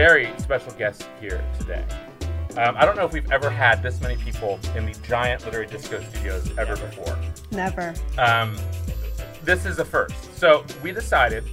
[0.00, 1.84] very special guest here today.
[2.56, 5.66] Um, I don't know if we've ever had this many people in the giant literary
[5.66, 7.18] disco studios ever before.
[7.50, 7.92] Never.
[8.16, 8.56] Um,
[9.44, 10.34] this is the first.
[10.38, 11.44] So we decided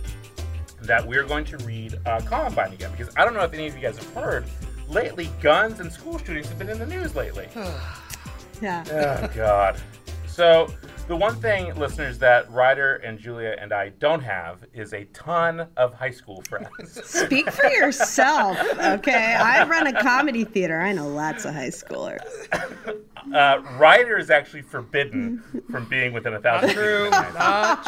[0.83, 3.75] that we're going to read uh, Columbine again because I don't know if any of
[3.75, 4.45] you guys have heard.
[4.87, 7.49] Lately, guns and school shootings have been in the news lately.
[8.59, 8.83] Yeah.
[8.89, 9.79] oh God.
[10.25, 10.73] So
[11.07, 15.67] the one thing, listeners, that Rider and Julia and I don't have is a ton
[15.77, 16.99] of high school friends.
[17.09, 19.35] Speak for yourself, okay?
[19.35, 20.81] I run a comedy theater.
[20.81, 22.19] I know lots of high schoolers.
[23.33, 26.69] Uh, Rider is actually forbidden from being within a thousand.
[26.69, 27.33] feet of True, the knife.
[27.33, 27.83] not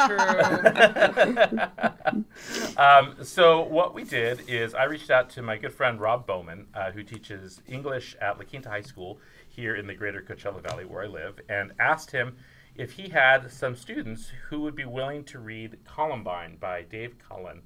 [1.76, 2.24] true.
[2.76, 6.66] Um, so what we did is I reached out to my good friend Rob Bowman,
[6.74, 9.18] uh, who teaches English at La Quinta High School
[9.48, 12.36] here in the greater Coachella Valley where I live, and asked him
[12.80, 17.60] if he had some students who would be willing to read Columbine by Dave Cullen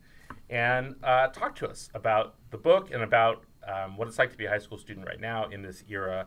[0.50, 4.36] and uh, talk to us about the book and about um, what it's like to
[4.36, 6.27] be a high school student right now in this era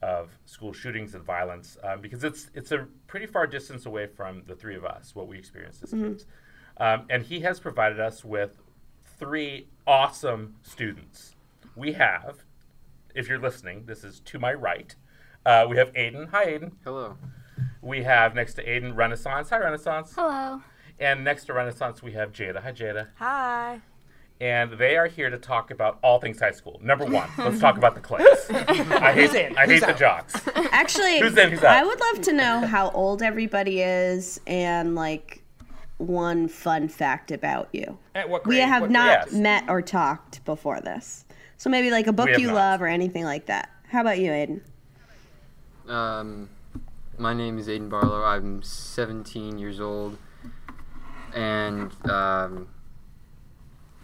[0.00, 4.44] of school shootings and violence um, because it's it's a pretty far distance away from
[4.46, 6.26] the three of us what we experienced as kids.
[6.76, 8.60] Um, and he has provided us with
[9.18, 11.34] three awesome students.
[11.74, 12.44] We have
[13.12, 14.94] if you're listening this is to my right
[15.44, 16.28] uh, we have aiden.
[16.30, 16.72] Hi aiden.
[16.84, 17.16] Hello.
[17.82, 20.60] We have next to aiden renaissance hi renaissance Hello.
[20.98, 23.80] and next to renaissance we have jada hi jada Hi.
[24.40, 26.80] and they are here to talk about all things high school.
[26.82, 28.48] Number one, let's talk about the cliques.
[28.50, 29.56] I hate, in?
[29.58, 29.98] I hate Who's the out?
[29.98, 30.40] jocks.
[30.72, 31.76] Actually, Who's in, who's out?
[31.76, 35.42] I would love to know how old everybody is and like
[35.98, 37.98] one fun fact about you.
[38.14, 39.32] At what We have What not Yes.
[39.34, 41.26] met or talked before this.
[41.58, 42.54] So maybe like a book you not.
[42.54, 43.68] love or anything like that.
[43.88, 44.62] How about you, Aiden?
[45.86, 46.48] Um,
[47.20, 48.24] my name is Aiden Barlow.
[48.24, 50.16] I'm 17 years old,
[51.34, 52.68] and um,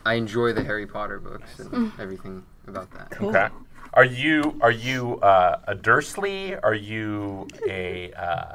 [0.05, 3.11] I enjoy the Harry Potter books and everything about that.
[3.11, 3.31] Cool.
[3.31, 3.48] Okay.
[3.95, 6.55] Are you are you uh, a Dursley?
[6.57, 8.55] Are you a uh,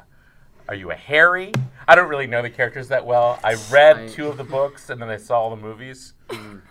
[0.69, 1.51] are you a Harry?
[1.87, 3.39] I don't really know the characters that well.
[3.43, 6.13] I read I- two of the books and then I saw all the movies.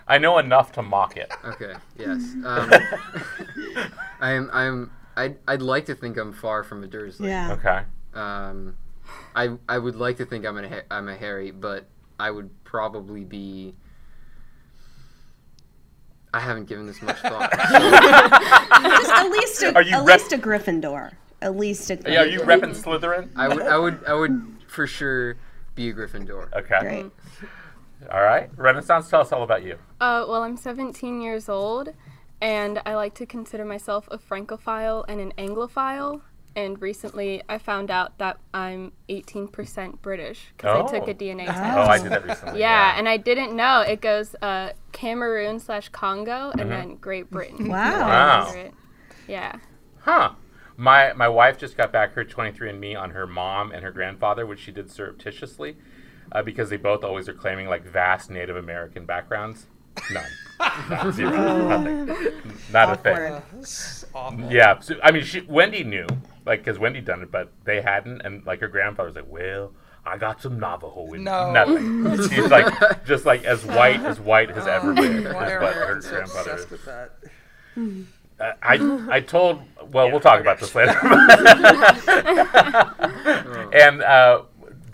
[0.06, 1.32] I know enough to mock it.
[1.44, 1.74] Okay.
[1.98, 2.34] Yes.
[2.46, 2.70] Um,
[4.20, 4.50] I am.
[4.52, 4.90] I am.
[5.20, 7.28] I'd, I'd like to think I'm far from a Dursley.
[7.28, 7.52] Yeah.
[7.52, 7.82] Okay.
[8.14, 8.76] Um,
[9.34, 11.86] I I would like to think I'm a Ha- I'm a Harry, but
[12.18, 13.74] I would probably be.
[16.32, 17.50] I haven't given this much thought.
[17.52, 21.12] Just at least a, Are you at rep- least a Gryffindor.
[21.42, 22.12] At least a Gryffindor.
[22.12, 23.30] Yeah, are you repping Slytherin?
[23.36, 25.36] I would I would I would for sure
[25.74, 26.52] be a Gryffindor.
[26.56, 26.78] Okay.
[26.80, 27.06] Great.
[28.12, 28.48] All right.
[28.56, 29.74] Renaissance, tell us all about you.
[30.00, 31.92] Uh, well, I'm 17 years old,
[32.40, 36.22] and I like to consider myself a Francophile and an Anglophile.
[36.56, 41.10] And recently, I found out that I'm 18% British because I took Oh.
[41.12, 41.60] a DNA test.
[41.62, 42.58] Oh, I did that recently.
[42.60, 47.68] Yeah, and I didn't know it goes uh, Cameroon slash Congo and then Great Britain.
[47.68, 48.00] Wow.
[48.00, 48.70] Wow.
[49.28, 49.56] Yeah.
[50.00, 50.32] Huh.
[50.76, 54.58] My my wife just got back her 23andMe on her mom and her grandfather, which
[54.58, 55.76] she did surreptitiously,
[56.32, 59.66] uh, because they both always are claiming like vast Native American backgrounds.
[60.12, 60.24] None.
[60.90, 61.12] None.
[61.12, 61.68] Zero.
[61.68, 62.06] Nothing.
[62.72, 63.42] Not a thing.
[64.14, 64.50] Awkward.
[64.52, 64.78] Yeah.
[64.80, 66.06] So, I mean, she, Wendy knew,
[66.44, 69.72] like, because Wendy done it, but they hadn't, and like her grandfather was like, "Well,
[70.04, 71.52] I got some Navajo in No.
[71.52, 75.26] nothing." She's like, just like as white as white has ever been.
[75.26, 76.70] is Why are what her so grandfather obsessed is.
[76.70, 77.12] with that?
[78.40, 79.60] Uh, I I told
[79.92, 80.92] well we'll talk about this later.
[83.74, 84.42] and uh,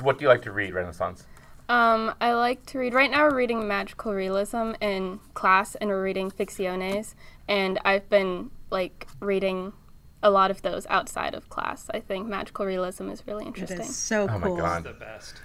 [0.02, 1.24] what do you like to read, Renaissance?
[1.68, 2.94] Um, I like to read.
[2.94, 7.14] Right now, we're reading magical realism in class, and we're reading ficciones.
[7.48, 9.72] And I've been like reading
[10.22, 11.88] a lot of those outside of class.
[11.92, 13.80] I think magical realism is really interesting.
[13.80, 14.56] is so Oh my cool.
[14.56, 14.84] God.
[14.84, 15.40] The best.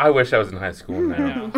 [0.00, 1.52] I wish I was in high school now.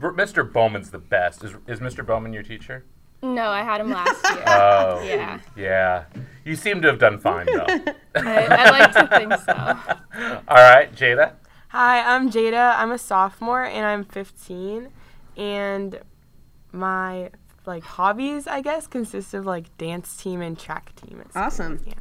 [0.00, 0.50] Mr.
[0.52, 1.44] Bowman's the best.
[1.44, 2.04] Is is Mr.
[2.06, 2.84] Bowman your teacher?
[3.22, 4.42] No, I had him last year.
[4.48, 6.04] Oh, yeah, yeah.
[6.44, 7.66] You seem to have done fine though.
[8.16, 10.38] I, I like to think so.
[10.48, 11.34] All right, Jada.
[11.72, 12.76] Hi, I'm Jada.
[12.76, 14.88] I'm a sophomore and I'm 15.
[15.38, 16.00] And
[16.70, 17.30] my
[17.64, 21.22] like hobbies, I guess, consist of like dance team and track team.
[21.24, 21.34] at.
[21.34, 21.80] Awesome.
[21.86, 21.94] Yeah.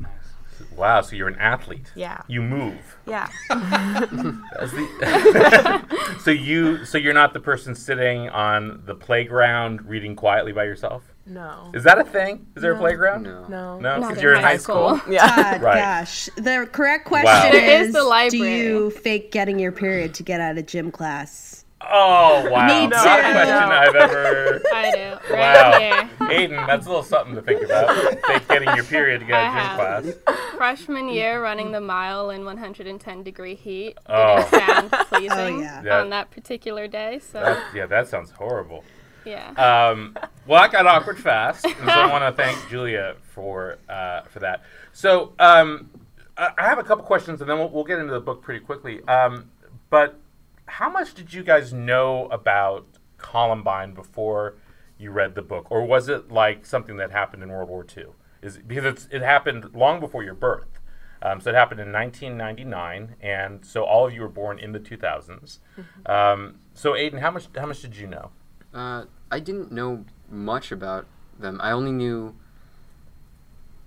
[0.76, 1.90] Wow, so you're an athlete.
[1.96, 2.22] Yeah.
[2.28, 2.98] You move.
[3.06, 3.30] Yeah.
[3.50, 10.52] As the- so you so you're not the person sitting on the playground reading quietly
[10.52, 11.11] by yourself.
[11.26, 11.72] No.
[11.74, 12.48] Is that a thing?
[12.56, 13.24] Is there a playground?
[13.24, 13.46] No.
[13.48, 13.80] No.
[13.80, 14.98] No, because you're in high high school.
[14.98, 15.14] school.
[15.14, 15.28] Yeah.
[15.54, 15.78] God, Right.
[15.80, 16.30] gosh.
[16.36, 17.52] The correct question Wow.
[17.52, 20.92] There is, is the do you fake getting your period to get out of gym
[20.92, 21.64] class?
[21.84, 22.68] Oh wow!
[22.68, 23.32] Me Not a too.
[23.32, 24.62] question I've ever.
[24.74, 25.34] I do.
[25.34, 26.10] Wow, Right here.
[26.48, 27.90] Aiden, that's a little something to think about.
[28.28, 30.26] Fake getting your period to get out of gym have.
[30.26, 30.46] class.
[30.58, 34.38] Freshman year, running the mile in 110 degree heat Oh.
[34.52, 35.82] didn't sound oh, pleasing Oh, yeah.
[35.84, 36.02] Yeah.
[36.02, 37.20] on that particular day.
[37.20, 38.84] So That, yeah, that sounds horrible.
[39.26, 39.50] Yeah.
[39.52, 44.24] Um, well, that got awkward fast, and so I want to thank Julia for uh,
[44.24, 44.64] for that.
[44.94, 45.90] So um,
[46.38, 49.04] I have a couple questions, and then we'll, we'll get into the book pretty quickly.
[49.08, 49.52] Um,
[49.90, 50.20] but
[50.66, 52.86] how much did you guys know about
[53.18, 54.56] Columbine before
[54.98, 58.06] you read the book, or was it like something that happened in World War II?
[58.42, 60.80] Is because it's, it happened long before your birth.
[61.24, 64.80] Um, so it happened in 1999, and so all of you were born in the
[64.80, 65.60] 2000s.
[66.08, 68.32] Um, so Aiden, how much how much did you know?
[68.74, 71.08] Uh, I didn't know much about
[71.40, 71.60] them.
[71.62, 72.36] I only knew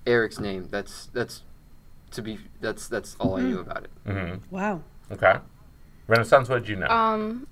[0.07, 0.69] Eric's name.
[0.71, 1.43] That's that's
[2.13, 3.91] to be that's that's all I knew about it.
[4.07, 4.55] Mm-hmm.
[4.55, 4.83] Wow.
[5.11, 5.39] Okay.
[6.07, 6.87] Renaissance, what did you know?
[6.89, 7.47] Um,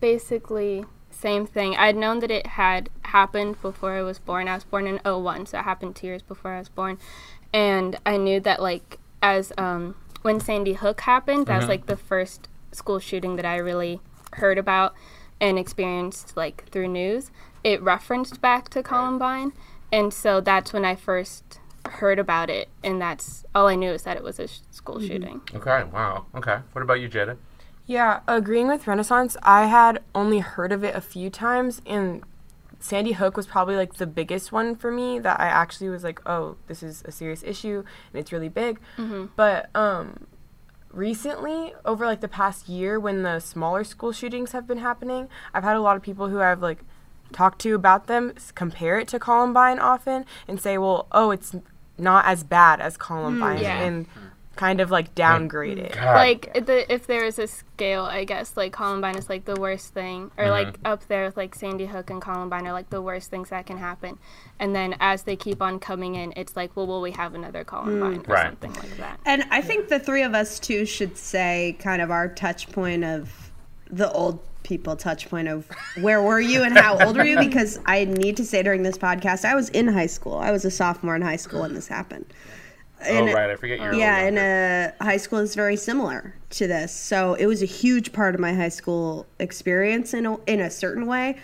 [0.00, 1.74] basically, same thing.
[1.76, 4.46] I'd known that it had happened before I was born.
[4.46, 6.98] I was born in 01, so it happened two years before I was born.
[7.52, 11.96] And I knew that, like, as um, when Sandy Hook happened, that was, like, the
[11.96, 14.00] first school shooting that I really
[14.34, 14.94] heard about
[15.40, 17.30] and experienced, like, through news.
[17.62, 19.52] It referenced back to Columbine.
[19.92, 22.68] And so that's when I first heard about it.
[22.82, 25.42] And that's all I knew is that it was a sh- school shooting.
[25.54, 26.26] okay, wow.
[26.34, 26.58] Okay.
[26.72, 27.36] What about you, Jada?
[27.86, 32.22] Yeah, agreeing with Renaissance, I had only heard of it a few times, and
[32.80, 36.20] Sandy Hook was probably like the biggest one for me that I actually was like,
[36.26, 37.82] oh, this is a serious issue
[38.12, 38.78] and it's really big.
[39.36, 40.26] But um,
[40.96, 45.64] recently, over like the past year, when the smaller school shootings have been happening, I've
[45.64, 46.84] had a lot of people who I've like
[47.32, 51.54] talked to about them compare it to Columbine often and say, well, oh, it's
[51.98, 53.62] not as bad as Columbine, mm.
[53.62, 53.82] yeah.
[53.82, 54.10] and mm.
[54.56, 55.94] Kind of like downgraded.
[55.94, 56.14] God.
[56.14, 59.92] like the, if there is a scale i guess like columbine is like the worst
[59.92, 60.86] thing or like mm-hmm.
[60.86, 63.76] up there with like sandy hook and columbine are like the worst things that can
[63.78, 64.18] happen
[64.60, 67.64] and then as they keep on coming in it's like well will we have another
[67.64, 67.66] mm.
[67.66, 68.46] columbine or Right.
[68.46, 72.10] something like that And I think the three of us too should say kind of
[72.10, 73.50] our touch point of
[73.90, 75.68] the old people touch point of
[76.00, 78.96] where were you and how old were you because I need to say during this
[78.98, 80.38] podcast I was in high school.
[80.38, 82.26] I was a sophomore in high school when this happened.
[83.08, 83.50] Oh, right.
[83.50, 84.94] I forget you're a yeah, and younger.
[85.00, 86.92] uh, high school is very similar to this.
[86.92, 90.70] So it was a huge part of my high school experience in a, in a
[90.70, 91.36] certain way,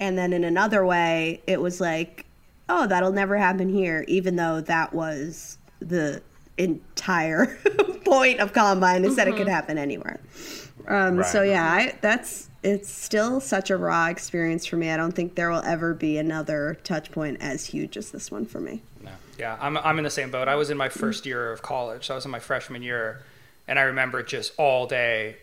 [0.00, 2.24] and then in another way, it was like,
[2.68, 6.22] oh, that'll never happen here, even though that was the
[6.58, 7.46] entire
[8.04, 10.20] point of Columbine is that it could happen anywhere.
[10.86, 11.50] Um, So Right.
[11.50, 14.90] yeah, I, that's it's still such a raw experience for me.
[14.90, 18.46] I don't think there will ever be another touch point as huge as this one
[18.46, 18.82] for me.
[19.38, 20.48] Yeah, I'm, I'm in the same boat.
[20.48, 22.06] I was in my first year of college.
[22.06, 23.22] So I was in my freshman year,
[23.68, 25.36] and I remember just all day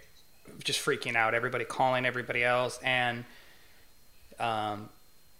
[0.63, 2.77] just freaking out, everybody calling everybody else.
[2.83, 3.23] And
[4.39, 4.89] um,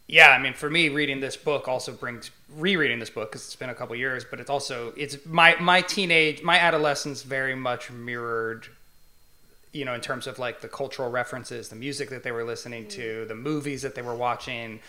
[0.07, 3.55] yeah, I mean, for me, reading this book also brings rereading this book because it's
[3.55, 7.91] been a couple years, but it's also it's my my teenage, my adolescence very much
[7.91, 8.67] mirrored
[9.75, 12.87] you know, in terms of like the cultural references, the music that they were listening
[12.87, 14.79] to, the movies that they were watching,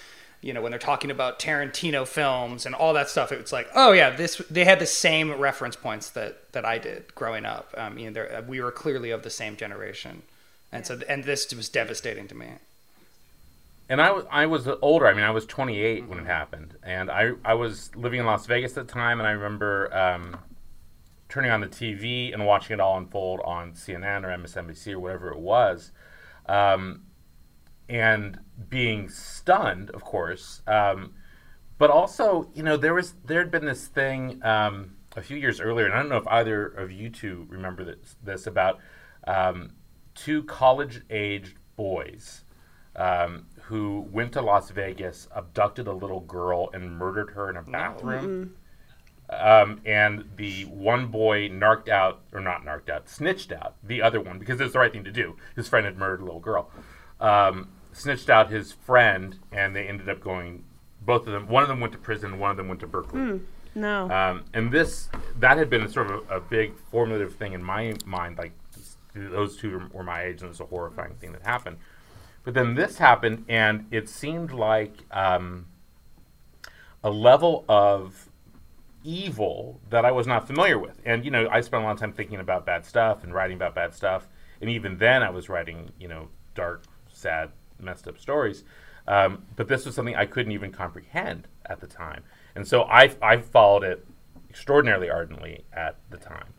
[0.46, 3.90] you know, when they're talking about Tarantino films and all that stuff, it's like, oh
[3.90, 7.74] yeah, this they had the same reference points that that I did growing up.
[7.76, 10.22] Um, you know, we were clearly of the same generation,
[10.70, 12.46] and so and this was devastating to me.
[13.88, 15.08] And I was I was older.
[15.08, 18.46] I mean, I was 28 when it happened, and I I was living in Las
[18.46, 20.36] Vegas at the time, and I remember um,
[21.28, 25.32] turning on the TV and watching it all unfold on CNN or MSNBC or whatever
[25.32, 25.90] it was,
[26.48, 27.02] um,
[27.88, 28.38] and
[28.68, 30.62] being stunned, of course.
[30.66, 31.14] Um,
[31.78, 35.60] but also, you know, there was there had been this thing um, a few years
[35.60, 38.78] earlier, and I don't know if either of you two remember this, this about
[39.26, 39.72] um,
[40.14, 42.44] two college-aged boys
[42.94, 47.62] um, who went to Las Vegas, abducted a little girl, and murdered her in a
[47.62, 48.56] bathroom.
[49.28, 54.20] Um, and the one boy narked out, or not narked out, snitched out the other
[54.20, 55.36] one because it was the right thing to do.
[55.56, 56.70] His friend had murdered a little girl.
[57.20, 60.64] Um, snitched out his friend, and they ended up going.
[61.02, 61.46] Both of them.
[61.46, 62.38] One of them went to prison.
[62.38, 63.40] One of them went to Berkeley.
[63.76, 64.10] No.
[64.10, 67.62] Um, and this that had been a sort of a, a big formative thing in
[67.62, 68.38] my mind.
[68.38, 68.52] Like
[69.14, 71.76] those two were my age, and it was a horrifying thing that happened.
[72.42, 75.66] But then this happened, and it seemed like um,
[77.04, 78.30] a level of
[79.04, 81.00] evil that I was not familiar with.
[81.04, 83.56] And you know, I spent a lot of time thinking about bad stuff and writing
[83.56, 84.26] about bad stuff.
[84.60, 88.64] And even then, I was writing, you know, dark, sad, messed up stories.
[89.08, 92.24] Um, but this was something I couldn't even comprehend at the time.
[92.54, 94.04] And so I, I followed it
[94.50, 96.54] extraordinarily ardently at the time.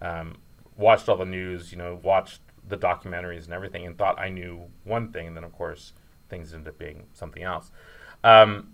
[0.00, 0.38] Um,
[0.76, 4.62] watched all the news, you know, watched the documentaries and everything, and thought I knew
[4.84, 5.92] one thing, and then of course
[6.28, 7.70] things ended up being something else.
[8.24, 8.72] Um,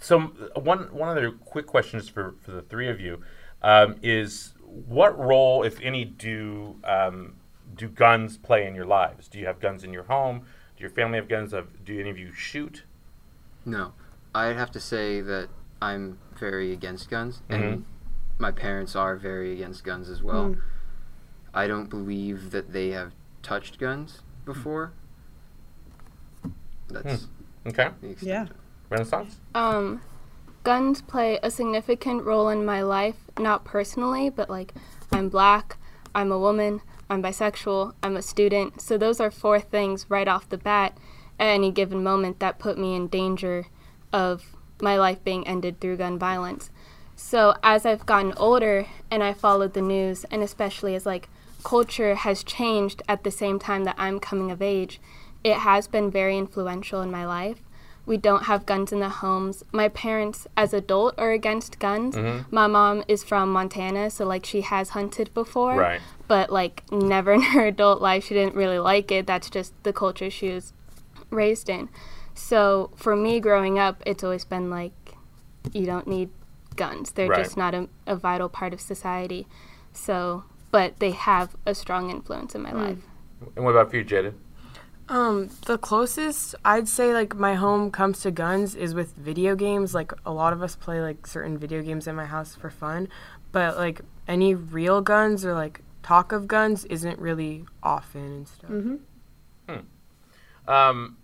[0.00, 0.20] so
[0.54, 3.22] one one other quick questions for, for the three of you
[3.62, 7.34] um, is what role, if any, do um,
[7.74, 9.28] do guns play in your lives?
[9.28, 10.44] Do you have guns in your home?
[10.78, 11.50] Do your family have guns?
[11.50, 12.84] Have, do any of you shoot?
[13.64, 13.94] No,
[14.32, 15.48] I'd have to say that
[15.82, 17.84] I'm very against guns, and
[18.38, 20.50] my parents are very against guns as well.
[20.50, 20.60] Mm.
[21.52, 24.92] I don't believe that they have touched guns before.
[26.88, 27.26] That's
[27.66, 27.88] Okay.
[28.00, 28.22] the extent.
[28.22, 28.46] Yeah.
[28.88, 29.40] Renaissance?
[29.56, 30.00] Um,
[30.62, 34.72] guns play a significant role in my life, not personally, but like
[35.10, 35.76] I'm black,
[36.14, 38.80] I'm a woman, I'm bisexual, I'm a student.
[38.80, 40.96] So those are four things right off the bat
[41.38, 43.66] at any given moment that put me in danger
[44.12, 46.70] of my life being ended through gun violence.
[47.16, 51.28] So as I've gotten older and I followed the news, and especially as like
[51.64, 55.00] culture has changed at the same time that I'm coming of age,
[55.42, 57.58] it has been very influential in my life.
[58.06, 59.64] We don't have guns in the homes.
[59.70, 62.14] My parents, as adult, are against guns.
[62.14, 62.54] Mm-hmm.
[62.54, 66.00] My mom is from Montana, so like she has hunted before, Right.
[66.28, 69.26] But like never in her adult life she didn't really like it.
[69.26, 70.72] That's just the culture she was
[71.30, 71.88] raised in.
[72.34, 74.92] So for me growing up, it's always been like,
[75.72, 76.30] you don't need
[76.76, 77.10] guns.
[77.10, 77.42] They're Right.
[77.44, 79.46] just not a, a vital part of society.
[79.92, 82.98] So, but they have a strong influence in my life.
[83.56, 84.34] And what about for you, Jaden?
[85.08, 89.94] Um, the closest I'd say like my home comes to guns is with video games.
[89.94, 93.08] Like a lot of us play like certain video games in my house for fun,
[93.50, 98.70] but like any real guns or like talk of guns isn't really often and stuff.
[100.66, 101.18] um,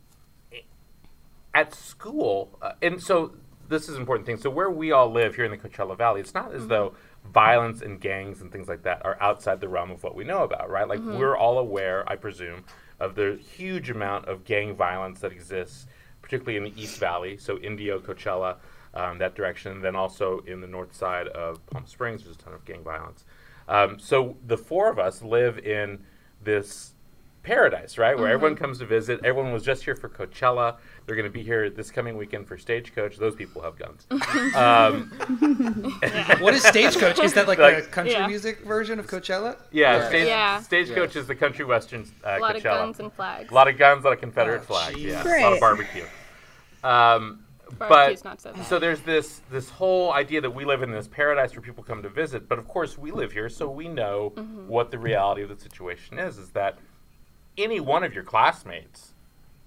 [1.54, 3.34] at school, uh, and so
[3.66, 4.36] this is an important thing.
[4.36, 6.94] So where we all live here in the Coachella Valley, it's not as though
[7.32, 10.42] violence and gangs and things like that are outside the realm of what we know
[10.42, 10.86] about, right?
[10.86, 12.64] Like we're all aware, I presume,
[13.00, 15.86] of the huge amount of gang violence that exists,
[16.20, 18.56] particularly in the East Valley, so Indio, Coachella,
[18.92, 22.38] um, that direction, and then also in the north side of Palm Springs, there's a
[22.38, 23.24] ton of gang violence.
[23.68, 25.98] Um, so the four of us live in
[26.42, 26.90] this
[27.42, 28.18] paradise, right?
[28.18, 29.20] Where everyone comes to visit.
[29.22, 30.76] Everyone was just here for Coachella.
[31.04, 33.16] They're going to be here this coming weekend for Stagecoach.
[33.18, 34.06] Those people have guns.
[34.54, 35.10] um,
[36.40, 37.18] What is Stagecoach?
[37.20, 38.26] Is that like, Like- the country Yeah.
[38.26, 39.58] music version of Coachella?
[39.72, 40.08] yeah, Yeah.
[40.08, 40.60] Stage, Yeah.
[40.60, 42.56] Stagecoach is the country western uh, A lot Coachella.
[42.56, 43.50] of guns and flags.
[43.50, 44.96] a lot of guns, a lot of Confederate Oh, flags.
[44.96, 45.08] jeez.
[45.24, 46.04] Yeah, a lot of barbecue.
[46.82, 47.43] Um,
[47.78, 48.66] Barbecue's but not so bad.
[48.66, 52.02] so there's this this whole idea that we live in this paradise where people come
[52.02, 54.68] to visit, but of course we live here, so we know Mm-hmm.
[54.68, 56.38] what the reality of the situation is.
[56.38, 56.78] Is that
[57.58, 59.12] any one of your classmates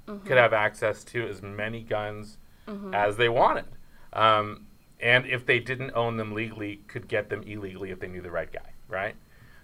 [0.07, 0.25] Mm-hmm.
[0.25, 2.37] could have access to as many guns
[2.93, 3.65] as they wanted,
[4.13, 4.65] um,
[5.01, 8.31] and if they didn't own them legally, could get them illegally if they knew the
[8.31, 9.15] right guy, right?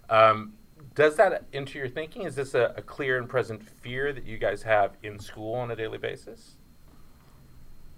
[0.09, 0.53] Um,
[0.95, 2.21] does that enter your thinking?
[2.23, 5.71] Is this a, a clear and present fear that you guys have in school on
[5.71, 6.55] a daily basis?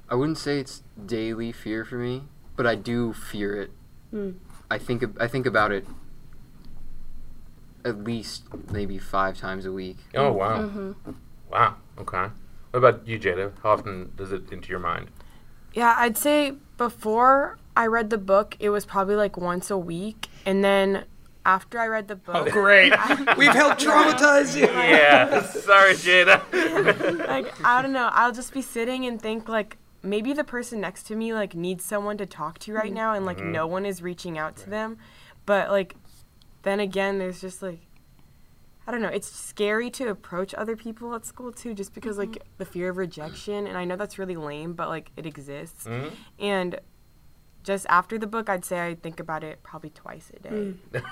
[0.10, 2.24] I wouldn't say it's daily fear for me,
[2.56, 3.72] but I do fear it.
[4.14, 4.36] Mm.
[4.70, 5.86] I think I think about it
[7.84, 9.98] at least maybe five times a week.
[10.16, 11.12] Oh wow, Mm-hmm.
[11.52, 11.76] wow.
[12.00, 12.28] Okay.
[12.72, 13.52] What about you, Jada?
[13.64, 15.10] How often does it enter your mind?
[15.74, 20.28] Yeah, I'd say before I read the book, it was probably like once a week,
[20.46, 21.06] and then
[21.46, 22.92] after I read the book, Oh, great.
[23.38, 24.66] We've helped traumatize you.
[24.66, 25.42] Yeah.
[25.44, 26.42] Sorry, Jada.
[27.28, 31.04] like I don't know, I'll just be sitting and think like maybe the person next
[31.08, 34.02] to me like needs someone to talk to right now and like no one is
[34.02, 34.98] reaching out to them.
[35.46, 35.96] But like
[36.64, 37.80] then again there's just like
[38.88, 42.44] I don't know, it's scary to approach other people at school too just because like
[42.58, 45.86] the fear of rejection and I know that's really lame but like it exists.
[45.86, 46.12] Mhm.
[46.40, 46.80] And
[47.64, 50.74] just after the book, I'd say I think about it probably twice a day.
[50.94, 51.04] Like,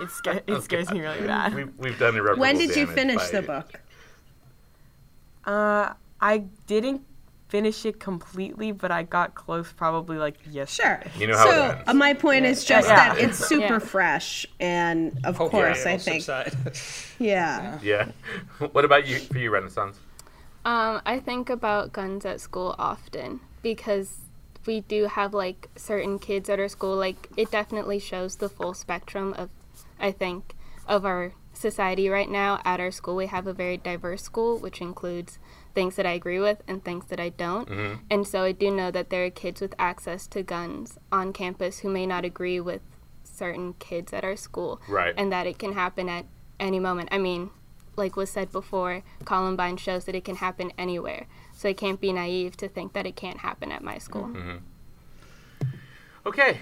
[0.00, 1.54] it, sca- it scares me really bad.
[1.54, 3.80] We've, we've done irreparable When did you finish by- the book?
[5.44, 7.02] Uh, I didn't
[7.48, 11.00] finish it completely, but I got close probably like yesterday.
[11.12, 11.20] Sure.
[11.20, 11.82] You know how it so ends.
[11.88, 12.96] uh, my point is just Yeah.
[13.14, 13.78] that it's super Yeah.
[13.78, 16.52] fresh, and of Hopefully course, it'll I think, subside.
[17.18, 17.78] yeah.
[17.82, 18.08] Yeah.
[18.72, 19.18] what about you?
[19.18, 19.98] For you, Renaissance?
[20.64, 24.18] Um, I think about guns at school often because
[24.66, 26.96] we do have like certain kids at our school.
[26.96, 29.48] Like it definitely shows the full spectrum of,
[29.98, 30.54] I think,
[30.86, 32.60] of our society right now.
[32.66, 35.38] At our school, we have a very diverse school, which includes
[35.78, 37.68] things that I agree with and things that I don't.
[38.10, 41.78] And so I do know that there are kids with access to guns on campus
[41.78, 42.82] who may not agree with
[43.22, 45.14] certain kids at our school Right.
[45.16, 46.24] and that it can happen at
[46.58, 47.10] any moment.
[47.12, 47.50] I mean,
[47.94, 51.26] like was said before, Columbine shows that it can happen anywhere.
[51.52, 54.28] So I can't be naive to think that it can't happen at my school.
[56.26, 56.58] Okay.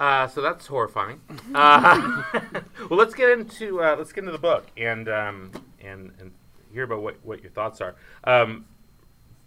[0.00, 1.20] Uh, so that's horrifying.
[1.54, 2.22] Uh,
[2.90, 6.32] well, let's get into uh, let's get into the book and um, and and
[6.72, 7.96] hear about what, what your thoughts are.
[8.24, 8.66] Um,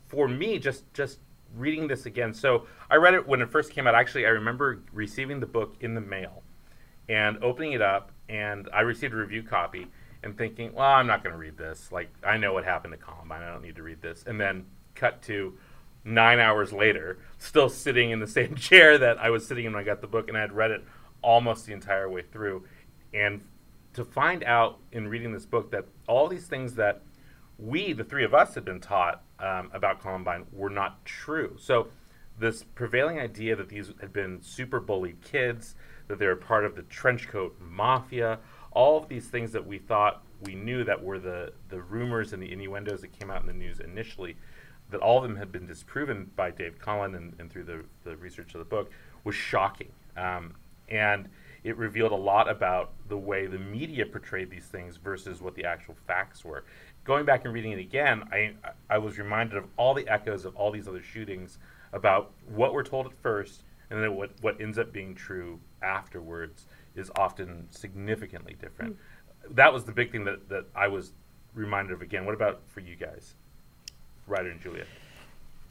[0.08, 1.20] for me, just just
[1.56, 2.34] reading this again.
[2.34, 3.96] So I read it when it first came out.
[3.96, 6.44] Actually, I remember receiving the book in the mail
[7.08, 9.88] and opening it up, and I received a review copy
[10.24, 11.92] and thinking, well, I'm not going to read this.
[11.92, 13.42] Like I know what happened to Columbine.
[13.42, 14.24] I don't need to read this.
[14.28, 15.58] And then cut to
[16.04, 19.82] nine hours later, still sitting in the same chair that I was sitting in when
[19.82, 20.84] I got the book, and I had read it
[21.22, 22.66] almost the entire way through.
[23.14, 23.44] And
[23.94, 27.02] to find out in reading this book that all these things that
[27.60, 31.56] we, the three of us, had been taught um, about Columbine were not true.
[31.60, 31.88] So,
[32.40, 35.76] this prevailing idea that these had been super bullied kids,
[36.08, 38.40] that they were part of the trenchcoat mafia,
[38.72, 42.42] all of these things that we thought we knew that were the, the rumors and
[42.42, 44.38] the innuendos that came out in the news initially,
[44.90, 48.16] that all of them had been disproven by Dave Cullen and, and through the, the
[48.16, 48.90] research of the book,
[49.26, 49.92] was shocking.
[50.16, 50.56] Um,
[50.88, 51.28] and
[51.64, 55.66] it revealed a lot about the way the media portrayed these things versus what the
[55.66, 56.64] actual facts were.
[57.10, 58.54] Going back and reading it again, I,
[58.88, 61.58] I was reminded of all the echoes of all these other shootings
[61.92, 66.68] about what we're told at first and then what, what ends up being true afterwards
[66.94, 68.96] is often significantly different.
[68.96, 69.56] Mm.
[69.56, 71.14] That was the big thing that, that I was
[71.56, 72.28] reminded of again.
[72.28, 73.34] What about for you guys,
[74.28, 74.86] Rider and Julia?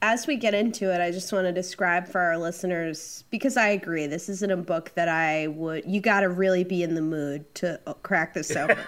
[0.03, 3.69] As we get into it, I just want to describe for our listeners because I
[3.69, 5.85] agree this isn't a book that I would.
[5.87, 8.79] You got to really be in the mood to uh, crack this open.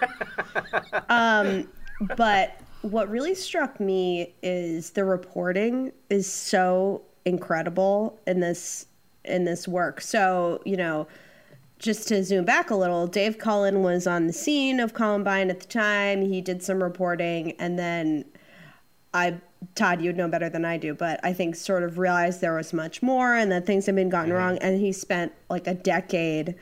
[1.07, 1.69] um,
[2.17, 8.87] but what really struck me is the reporting is so incredible in this
[9.23, 10.01] in this work.
[10.01, 11.07] So, you know,
[11.77, 15.59] just to zoom back a little, Dave Cullen was on the scene of Columbine at
[15.59, 16.21] the time.
[16.23, 18.25] He did some reporting, and then
[19.13, 19.37] I,
[19.75, 22.73] Tod, you'd know better than I do, but I think sort of realized there was
[22.73, 24.37] much more and that things had been gotten mm-hmm.
[24.37, 24.57] wrong.
[24.59, 26.55] And he spent like a decade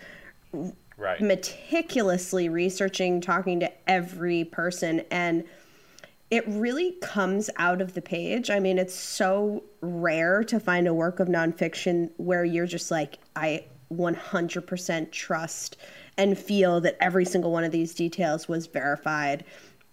[1.00, 1.20] right.
[1.22, 5.04] meticulously researching, talking to every person.
[5.10, 5.44] And
[6.30, 8.50] it really comes out of the page.
[8.50, 13.18] I mean, it's so rare to find a work of nonfiction where you're just like,
[13.36, 15.78] I 100% trust
[16.18, 19.44] and feel that every single one of these details was verified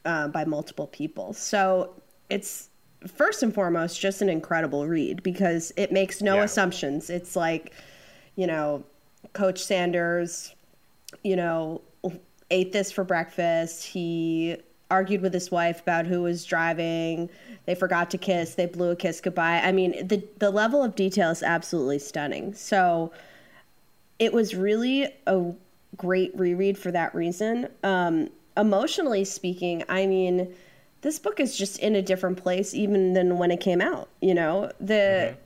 [0.05, 1.33] uh, by multiple people.
[1.33, 1.95] So
[2.29, 2.69] it's
[3.07, 6.45] first and foremost just an incredible read because it makes no yeah.
[6.45, 7.09] assumptions.
[7.09, 7.73] It's like,
[8.35, 8.85] you know,
[9.33, 10.55] Coach Sanders,
[11.23, 11.83] you know,
[12.51, 13.85] ate this for breakfast.
[13.85, 14.57] He
[14.91, 17.29] argued with his wife about who was driving.
[17.65, 18.55] They forgot to kiss.
[18.55, 19.61] They blew a kiss goodbye.
[19.63, 22.55] I mean, the the level of detail is absolutely stunning.
[22.55, 23.13] So
[24.19, 25.53] it was really a
[25.97, 27.69] great reread for that reason.
[27.83, 30.55] Um, emotionally speaking, I mean,
[31.03, 34.09] this book is just in a different place even than when it came out.
[34.21, 35.41] You know, the mm-hmm.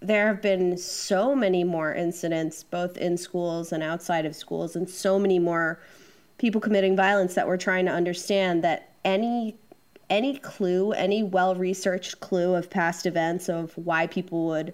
[0.00, 4.88] There have been so many more incidents, both in schools and outside of schools, and
[4.88, 5.80] so many more
[6.38, 9.56] people committing violence that we're trying to understand that any
[10.08, 14.72] any clue, any well-researched clue of past events of why people would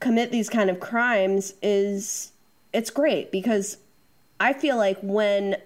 [0.00, 2.32] commit these kind of crimes is
[2.74, 3.78] it's great because
[4.38, 5.56] I feel like when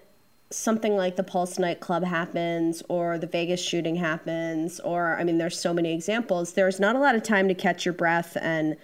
[0.51, 5.59] something like the Pulse nightclub happens or the Vegas shooting happens or I mean there's
[5.59, 8.75] so many examples there's not a lot of time to catch your breath and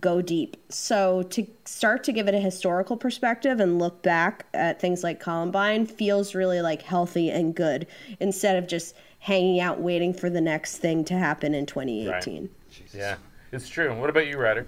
[0.00, 0.56] go deep.
[0.70, 5.20] So to start to give it a historical perspective and look back at things like
[5.20, 7.86] Columbine feels really like healthy and good
[8.18, 12.42] instead of just hanging out waiting for the next thing to happen in 2018.
[12.42, 12.94] Right.
[12.94, 13.16] Yeah,
[13.52, 13.94] it's true.
[13.94, 14.66] What about you, Rider?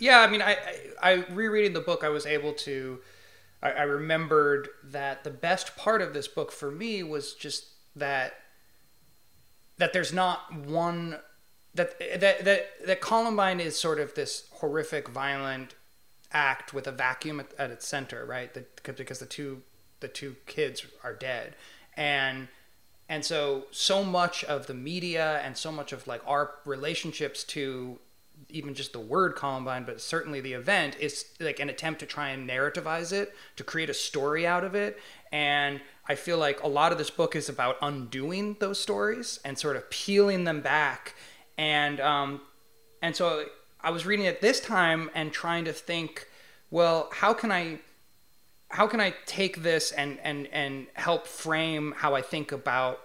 [0.00, 2.98] Yeah, I mean, I, I, I rereading the book, I was able to,
[3.62, 7.66] I, I remembered that the best part of this book for me was just
[7.96, 8.34] that
[9.78, 11.18] that there's not one
[11.74, 15.74] that that that that Columbine is sort of this horrific, violent
[16.32, 18.52] act with a vacuum at, at its center, right?
[18.52, 19.62] The, because the two
[20.00, 21.54] the two kids are dead,
[21.96, 22.48] and
[23.08, 27.98] and so so much of the media and so much of like our relationships to
[28.50, 32.30] even just the word Columbine, but certainly the event is like an attempt to try
[32.30, 34.98] and narrativize it, to create a story out of it.
[35.32, 39.58] And I feel like a lot of this book is about undoing those stories and
[39.58, 41.14] sort of peeling them back
[41.58, 42.40] and um,
[43.02, 43.44] and so
[43.80, 46.28] I was reading it this time and trying to think,
[46.70, 47.80] well, how can I
[48.70, 53.00] how can I take this and and and help frame how I think about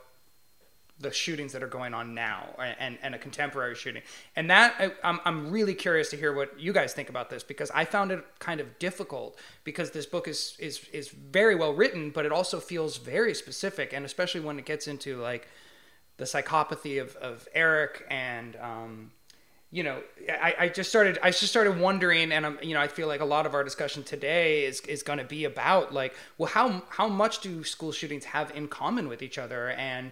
[0.99, 2.47] the shootings that are going on now
[2.79, 4.01] and, and a contemporary shooting.
[4.36, 7.43] And that I, I'm, I'm really curious to hear what you guys think about this
[7.43, 11.73] because I found it kind of difficult because this book is, is, is very well
[11.73, 13.91] written, but it also feels very specific.
[13.91, 15.47] And especially when it gets into like
[16.17, 19.12] the psychopathy of, of Eric and um,
[19.71, 22.88] you know I, I just started I just started wondering and I'm you know I
[22.88, 26.13] feel like a lot of our discussion today is is going to be about like
[26.38, 30.12] well how how much do school shootings have in common with each other and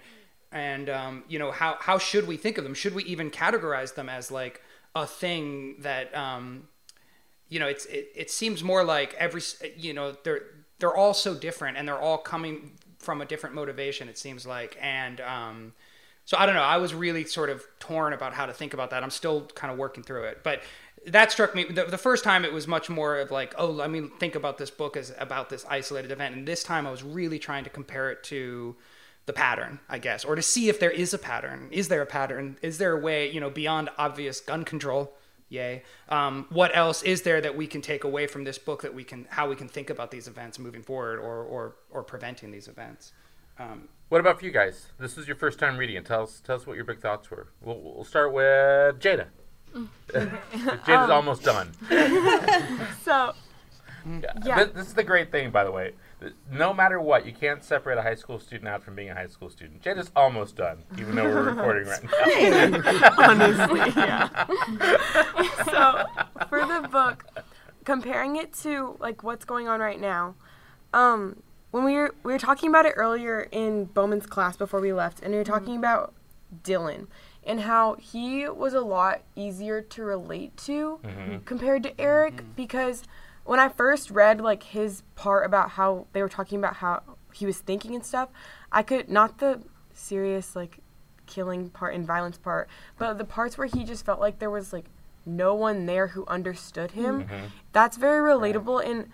[0.51, 3.95] and um, you know how how should we think of them should we even categorize
[3.95, 4.61] them as like
[4.95, 6.67] a thing that um,
[7.49, 9.41] you know it's it, it seems more like every
[9.77, 10.41] you know they're
[10.79, 14.77] they're all so different and they're all coming from a different motivation it seems like
[14.81, 15.73] and um,
[16.23, 16.61] so I don't know.
[16.61, 19.03] I was really sort of torn about how to think about that.
[19.03, 20.61] I'm still kind of working through it, but
[21.07, 23.89] that struck me the, the first time it was much more of like oh let
[23.89, 27.03] me think about this book as about this isolated event and this time i was
[27.03, 28.75] really trying to compare it to
[29.25, 32.05] the pattern i guess or to see if there is a pattern is there a
[32.05, 35.13] pattern is there a way you know beyond obvious gun control
[35.49, 38.93] yay um, what else is there that we can take away from this book that
[38.93, 42.51] we can how we can think about these events moving forward or or, or preventing
[42.51, 43.13] these events
[43.59, 44.87] um, What about for you guys?
[44.99, 46.05] This is your first time reading it.
[46.05, 47.47] Tell us, tell us what your big thoughts were.
[47.61, 49.27] We'll, we'll start with Jada.
[50.09, 51.71] Jada's almost done.
[53.03, 53.33] So
[54.45, 54.63] Yeah.
[54.63, 55.93] This, this is the great thing, by the way.
[56.51, 59.27] No matter what, you can't separate a high school student out from being a high
[59.27, 59.81] school student.
[59.81, 63.13] Jada's almost done, even though we're recording right now.
[63.29, 64.45] honestly, yeah.
[65.65, 66.05] so
[66.47, 67.25] for the book,
[67.85, 70.35] comparing it to like what's going on right now,
[70.93, 74.93] um, when we were we were talking about it earlier in Bowman's class before we
[74.93, 75.79] left, and we were talking mm-hmm.
[75.79, 76.13] about
[76.63, 77.07] Dylan
[77.43, 81.37] and how he was a lot easier to relate to mm-hmm.
[81.45, 82.51] compared to Eric mm-hmm.
[82.55, 83.03] because
[83.51, 87.45] when I first read like his part about how they were talking about how he
[87.45, 88.29] was thinking and stuff,
[88.71, 89.61] I could not the
[89.93, 90.79] serious like
[91.25, 94.71] killing part and violence part, but the parts where he just felt like there was
[94.71, 94.85] like
[95.25, 97.25] no one there who understood him.
[97.25, 97.47] Mm-hmm.
[97.73, 99.09] That's very relatable and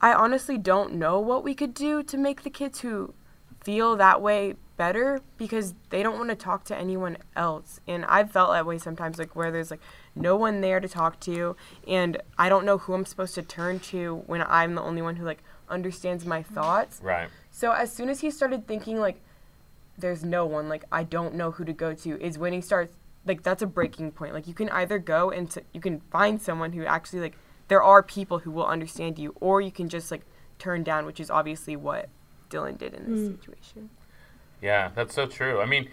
[0.00, 3.14] I honestly don't know what we could do to make the kids who
[3.68, 7.80] feel that way better because they don't want to talk to anyone else.
[7.86, 9.82] And I've felt that way sometimes, like where there's like
[10.14, 11.54] no one there to talk to,
[11.86, 15.16] and I don't know who I'm supposed to turn to when I'm the only one
[15.16, 17.00] who like understands my thoughts.
[17.02, 17.28] Right.
[17.50, 19.20] So as soon as he started thinking like
[19.98, 22.94] there's no one, like I don't know who to go to, is when he starts
[23.26, 24.32] like that's a breaking point.
[24.32, 27.36] Like you can either go and t- you can find someone who actually like
[27.68, 30.22] there are people who will understand you, or you can just like
[30.58, 32.08] turn down, which is obviously what
[32.50, 33.34] Dylan did in this hmm.
[33.36, 33.90] situation.
[34.60, 35.60] Yeah, that's so true.
[35.60, 35.88] I mean,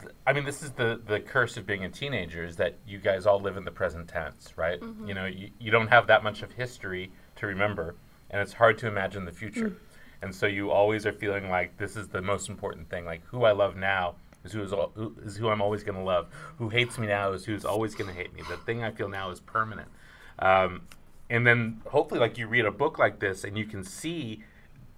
[0.00, 2.98] th- I mean, this is the the curse of being a teenager is that you
[2.98, 4.80] guys all live in the present tense, right?
[4.80, 5.08] Mm-hmm.
[5.08, 7.94] You know, you, you don't have that much of history to remember,
[8.30, 9.68] and it's hard to imagine the future.
[9.68, 9.74] Hmm.
[10.22, 13.04] And so you always are feeling like this is the most important thing.
[13.04, 15.98] Like who I love now is who is, al- who is who I'm always going
[15.98, 16.28] to love.
[16.58, 18.42] Who hates me now is who's always going to hate me.
[18.48, 19.88] The thing I feel now is permanent.
[20.38, 20.82] Um,
[21.28, 24.42] and then hopefully, like you read a book like this, and you can see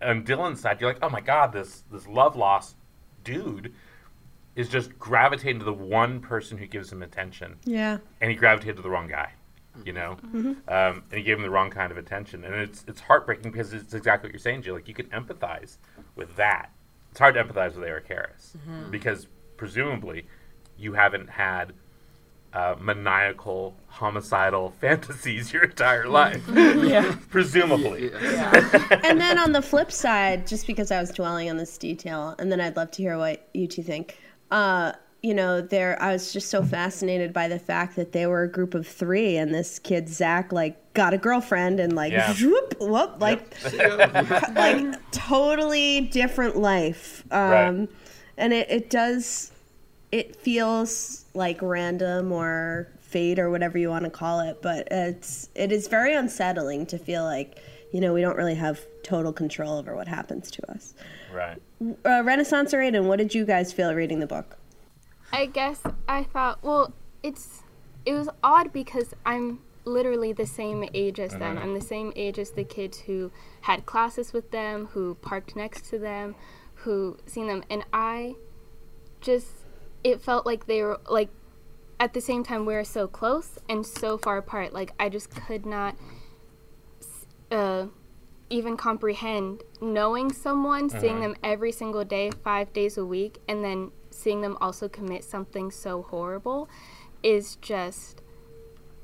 [0.02, 2.76] on Dylan's side, you're like, oh my god, this this love lost
[3.24, 3.72] dude
[4.54, 7.98] is just gravitating to the one person who gives him attention, Yeah.
[8.20, 9.32] and he gravitated to the wrong guy,
[9.84, 10.52] you know, mm-hmm.
[10.52, 10.72] Mm-hmm.
[10.72, 13.72] um, and he gave him the wrong kind of attention, and it's it's heartbreaking because
[13.72, 14.74] it's exactly what you're saying, Jill.
[14.74, 15.76] Like you can empathize
[16.14, 16.70] with that.
[17.10, 18.90] It's hard to empathize with Eric Harris mm-hmm.
[18.90, 20.26] because presumably
[20.78, 21.72] you haven't had
[22.56, 26.42] uh, maniacal, homicidal fantasies your entire life,
[26.94, 27.14] Yeah.
[27.30, 28.10] presumably.
[29.04, 32.50] and then on the flip side, just because I was dwelling on this detail, and
[32.50, 34.16] then I'd love to hear what you two think.
[34.50, 34.92] Uh,
[35.22, 38.48] you know, there I was just so fascinated by the fact that they were a
[38.50, 42.32] group of three, and this kid Zach like got a girlfriend and like Yeah.
[42.40, 43.42] whoop, whoop, like
[44.54, 47.24] like totally different life.
[47.30, 47.88] Um, Right.
[48.38, 49.50] And it, it does
[50.18, 55.48] it feels like random or fate or whatever you want to call it but it's
[55.54, 57.60] it is very unsettling to feel like
[57.92, 60.94] you know we don't really have total control over what happens to us
[61.32, 61.60] Right.
[62.04, 64.58] uh, renaissance or aiden what did you guys feel reading the book
[65.32, 67.62] I guess I thought, well, it's
[68.04, 71.58] it was odd because I'm literally the same age as them.
[71.58, 75.90] I'm the same age as the kids who had classes with them, who parked next
[75.90, 76.36] to them,
[76.74, 78.36] who seen them, and I
[79.20, 79.48] just
[80.06, 81.30] it felt like they were like
[81.98, 84.72] at the same time we were so close and so far apart.
[84.72, 85.96] Like I just could not
[87.50, 87.86] uh,
[88.48, 93.90] even comprehend knowing someone, seeing them every single day, five days a week, and then
[94.10, 96.68] seeing them also commit something so horrible
[97.24, 98.22] is just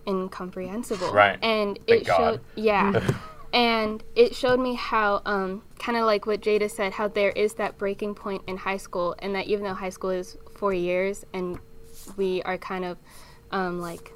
[0.06, 1.12] incomprehensible.
[1.12, 1.36] Right.
[1.42, 2.16] And Thank it God.
[2.16, 3.10] showed, yeah.
[3.52, 7.54] and it showed me how, um, kind of like what Jada said, how there is
[7.54, 11.27] that breaking point in high school, and that even though high school is four years
[11.33, 11.59] and
[12.16, 12.96] we are kind of
[13.51, 14.12] um, like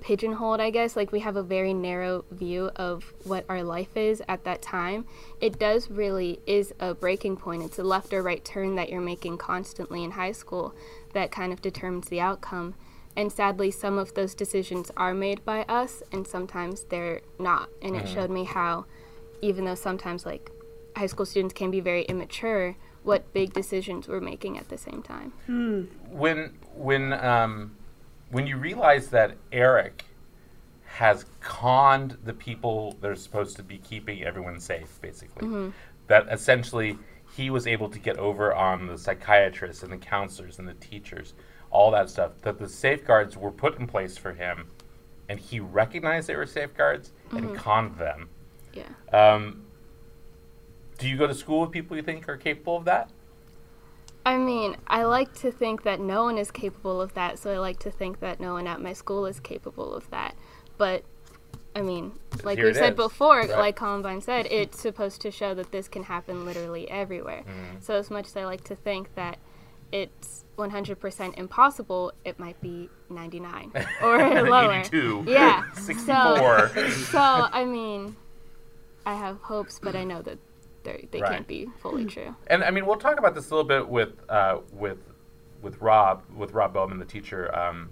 [0.00, 0.96] pigeonholed, I guess.
[0.96, 5.04] Like we have a very narrow view of what our life is at that time.
[5.38, 7.62] It does really is a breaking point.
[7.62, 10.74] It's a left or right turn that you're making constantly in high school
[11.12, 12.72] that kind of determines the outcome.
[13.14, 17.68] And sadly, some of those decisions are made by us, and sometimes they're not.
[17.82, 18.86] And it showed me how,
[19.42, 20.50] even though sometimes like
[20.96, 25.02] high school students can be very immature, what big decisions we're making at the same
[25.02, 25.32] time.
[26.10, 27.76] when when um,
[28.30, 30.04] when you realize that Eric
[30.84, 35.72] has conned the people that are supposed to be keeping everyone safe, basically,
[36.08, 36.98] that essentially
[37.36, 41.34] he was able to get over on the psychiatrists and the counselors and the teachers,
[41.70, 42.32] all that stuff.
[42.42, 44.66] That the safeguards were put in place for him,
[45.28, 48.28] and he recognized they were safeguards and conned them.
[48.74, 48.88] Yeah.
[49.12, 49.64] Um,
[51.00, 53.10] do you go to school with people you think are capable of that?
[54.24, 57.58] I mean, I like to think that no one is capable of that, so I
[57.58, 60.36] like to think that no one at my school is capable of that.
[60.76, 61.04] But,
[61.74, 62.12] I mean,
[62.44, 63.50] like Here we said is, before, right?
[63.50, 67.44] like Columbine said, it's supposed to show that this can happen literally everywhere.
[67.48, 67.80] Mm-hmm.
[67.80, 69.38] So, as much as I like to think that
[69.90, 74.80] it's 100% impossible, it might be 99 or lower.
[74.80, 75.24] 82.
[75.26, 75.72] Yeah.
[75.74, 76.68] 64.
[76.74, 78.16] So, so, I mean,
[79.06, 80.38] I have hopes, but I know that
[81.10, 81.32] they Right.
[81.32, 82.34] can't be fully true.
[82.46, 84.98] And I mean, we'll talk about this a little bit with uh, with
[85.62, 87.90] with Rob with Rob Bowman, the teacher, um,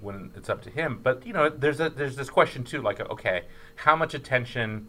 [0.00, 1.00] when it's up to him.
[1.02, 3.44] But you know, there's a there's this question too, like, okay,
[3.76, 4.88] how much attention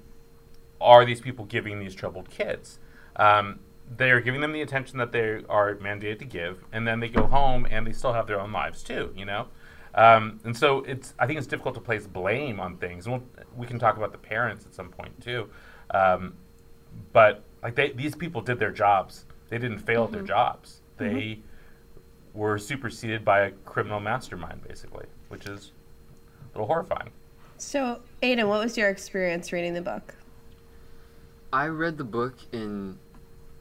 [0.82, 2.80] are these people giving these troubled kids?
[3.16, 3.60] Um,
[3.98, 7.10] they are giving them the attention that they are mandated to give, and then they
[7.10, 9.14] go home and they still have their own lives too.
[9.16, 9.48] You know.
[9.96, 13.08] Um, and so it's, I think it's difficult to place blame on things.
[13.08, 13.24] And we'll,
[13.58, 15.50] we can talk about the parents at some point too.
[15.90, 16.36] Um,
[17.14, 19.26] but like they, these people did their jobs.
[19.50, 20.28] They didn't fail at their mm-hmm.
[20.28, 20.82] jobs.
[21.00, 21.16] Mm-hmm.
[21.16, 21.40] They
[22.34, 25.72] were superseded by a criminal mastermind, basically, which is
[26.54, 27.12] a little horrifying.
[27.58, 30.16] So, Aiden, what was your experience reading the book?
[31.52, 33.00] I read the book in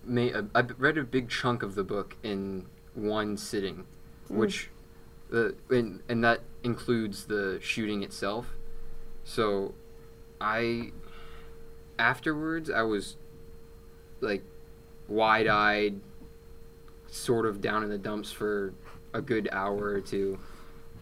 [0.05, 0.33] May.
[0.33, 3.87] Uh, I read a big chunk of the book in one sitting,
[4.31, 4.37] mm.
[4.37, 4.70] which
[5.31, 8.46] the and and that includes the shooting itself.
[9.24, 9.74] So,
[10.40, 10.92] I
[11.98, 13.16] afterwards I was
[14.20, 14.42] like
[15.09, 16.00] wide-eyed,
[17.09, 18.74] sort of down in the dumps for
[19.14, 20.38] a good hour or two.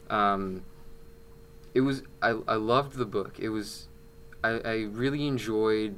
[0.09, 0.65] Um,
[1.75, 3.39] it was I I loved the book.
[3.39, 3.89] It was
[4.43, 5.97] I, I really enjoyed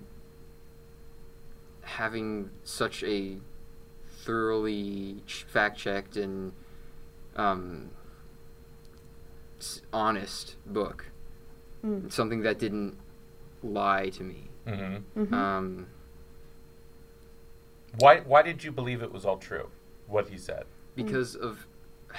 [1.82, 3.38] having such a
[4.06, 6.52] thoroughly fact checked and
[7.36, 7.90] um,
[9.92, 11.06] honest book.
[12.10, 12.98] Something that didn't
[13.62, 14.48] lie to me.
[14.66, 15.32] Mm-hmm.
[15.32, 15.86] Um,
[17.98, 19.70] Why, why did you believe it was all true?
[20.06, 20.64] What he said.
[20.96, 21.66] because of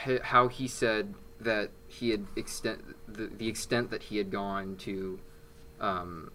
[0.06, 4.76] h- how he said that he had extent the, the extent that he had gone
[4.78, 5.20] to
[5.82, 6.32] um,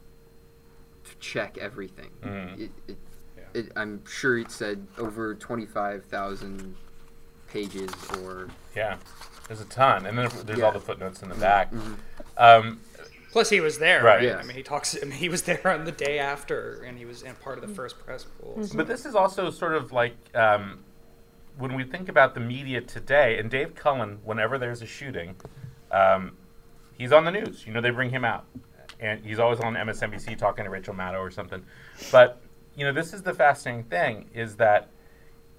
[1.21, 2.11] check everything.
[2.23, 2.61] Mhm.
[2.61, 2.99] It, it,
[3.55, 6.75] it, I'm sure it said over twenty five thousand
[7.49, 7.91] pages
[8.23, 8.97] or Yeah,
[9.47, 10.65] there's a ton, and then there's Yeah.
[10.65, 11.71] all the footnotes in the back.
[12.37, 12.81] Um,
[13.35, 14.15] Plus, he was there, Right.
[14.15, 14.23] right?
[14.23, 14.45] Yes.
[14.45, 14.97] I mean, he talks.
[15.03, 17.67] I mean, he was there on the day after, and he was in part of
[17.69, 18.65] the first press pool.
[18.65, 20.85] so- But this is also sort of like um,
[21.59, 25.35] when we think about the media today, and Dave Cullen, whenever there's a shooting,
[25.91, 26.37] um,
[26.97, 27.67] he's on the news.
[27.67, 28.45] You know, they bring him out,
[29.01, 31.65] and he's always on MSNBC talking to Rachel Maddow or something.
[32.13, 32.41] But
[32.77, 34.91] you know, this is the fascinating thing: is that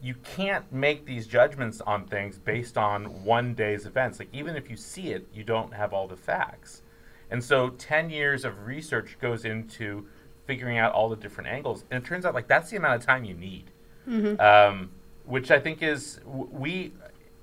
[0.02, 4.20] you can't make these judgments on things based on one day's events.
[4.20, 6.82] Like even if you see it, you don't have all the facts.
[7.32, 10.08] And so 10 years of research goes into
[10.46, 11.86] figuring out all the different angles.
[11.90, 13.72] And it turns out like that's the amount of time you need.
[14.40, 14.92] Um,
[15.26, 16.94] which I think is w- we,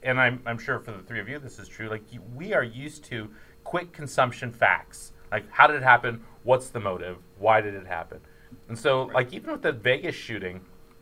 [0.05, 1.89] and I'm, I'm sure for the three of you this is true.
[1.89, 3.29] Like you, we are used to
[3.65, 5.13] quick consumption facts.
[5.33, 6.23] Like how did it happen?
[6.45, 7.17] What's the motive?
[7.39, 8.21] Why did it happen?
[8.69, 10.61] And so like even with the Vegas shooting,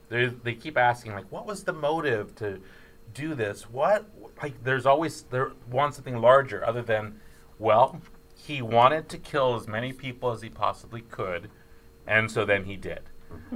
[0.09, 2.61] they they keep asking like what was the motive to
[3.12, 3.69] do this?
[3.69, 4.07] What
[4.43, 7.21] like there's always there wants something larger other than
[7.59, 8.01] well
[8.46, 11.50] he wanted to kill as many people as he possibly could,
[12.07, 13.03] and so then he did.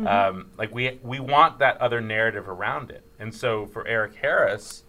[0.07, 4.85] Um, like we we want that other narrative around it, and so for Eric Harris,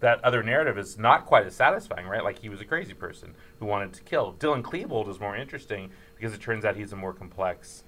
[0.00, 2.24] that other narrative is not quite as satisfying, right?
[2.24, 4.34] Like he was a crazy person who wanted to kill.
[4.38, 7.84] Dylan Klebold is more interesting because it turns out he's a more complex,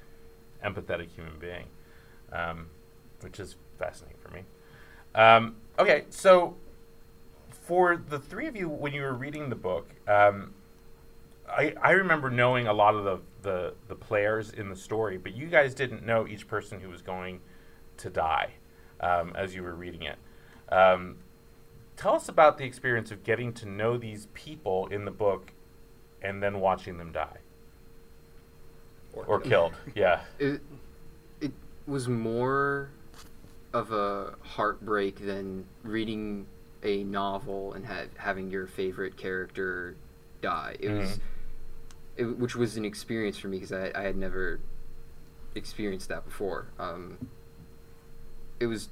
[0.65, 1.67] empathetic human being,
[2.33, 2.69] um,
[3.21, 4.43] which is fascinating for me.
[5.15, 6.57] Um, okay, so
[7.51, 10.55] for the three of you, when you were reading the book, um,
[11.51, 15.35] I, I remember knowing a lot of the, the, the players in the story, but
[15.35, 17.41] you guys didn't know each person who was going
[17.99, 18.51] to die
[19.01, 20.17] um, as you were reading it.
[20.73, 21.17] Um,
[21.97, 25.53] tell us about the experience of getting to know these people in the book
[26.23, 27.39] and then watching them die
[29.13, 29.73] or killed.
[29.95, 30.21] Yeah.
[30.39, 30.61] it
[31.41, 31.53] it
[31.87, 32.91] was more
[33.73, 36.47] of a heartbreak than reading
[36.83, 39.97] a novel and ha- having your favorite character
[40.43, 40.77] die.
[40.81, 41.21] It was,
[42.21, 44.61] it, which was an experience for me because I, I had never
[45.55, 46.67] experienced that before.
[46.79, 47.29] Um,
[48.61, 48.91] it was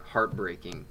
[0.00, 0.86] heartbreaking.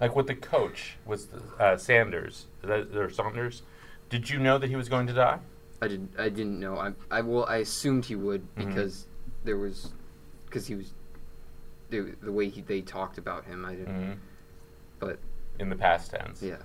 [0.00, 3.62] Like with the coach was uh, Sanders Is that, or Saunders.
[4.08, 5.38] Did you know that he was going to die?
[5.82, 6.76] I did I didn't know.
[6.78, 8.66] I I well I assumed he would Mhm.
[8.68, 9.06] because
[9.44, 9.92] there was
[10.46, 10.92] because he was
[11.90, 13.64] it, the way he, they talked about him.
[13.64, 13.94] I didn't.
[13.94, 14.16] Mhm.
[14.98, 15.18] But
[15.58, 16.42] in the past tense.
[16.42, 16.56] yeah,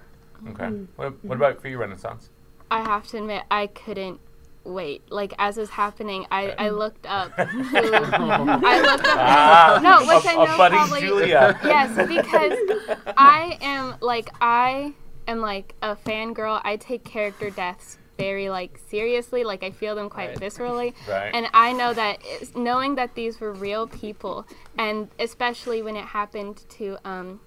[0.49, 0.69] Okay.
[0.95, 2.29] What, what about for you, Renaissance?
[2.71, 4.19] I have to admit, I couldn't
[4.63, 5.03] wait.
[5.11, 9.17] Like as is happening, I, I looked up who I looked up.
[9.17, 11.59] Ah, no, which a, I know probably Julia.
[11.63, 12.57] yes, because
[13.17, 14.93] I am like I
[15.27, 16.61] am like a fangirl.
[16.63, 19.43] I take character deaths very like seriously.
[19.43, 20.39] Like I feel them quite Right.
[20.39, 20.93] viscerally.
[21.07, 21.31] Right.
[21.33, 22.17] And I know that
[22.55, 24.47] knowing that these were real people,
[24.77, 27.39] and especially when it happened to um,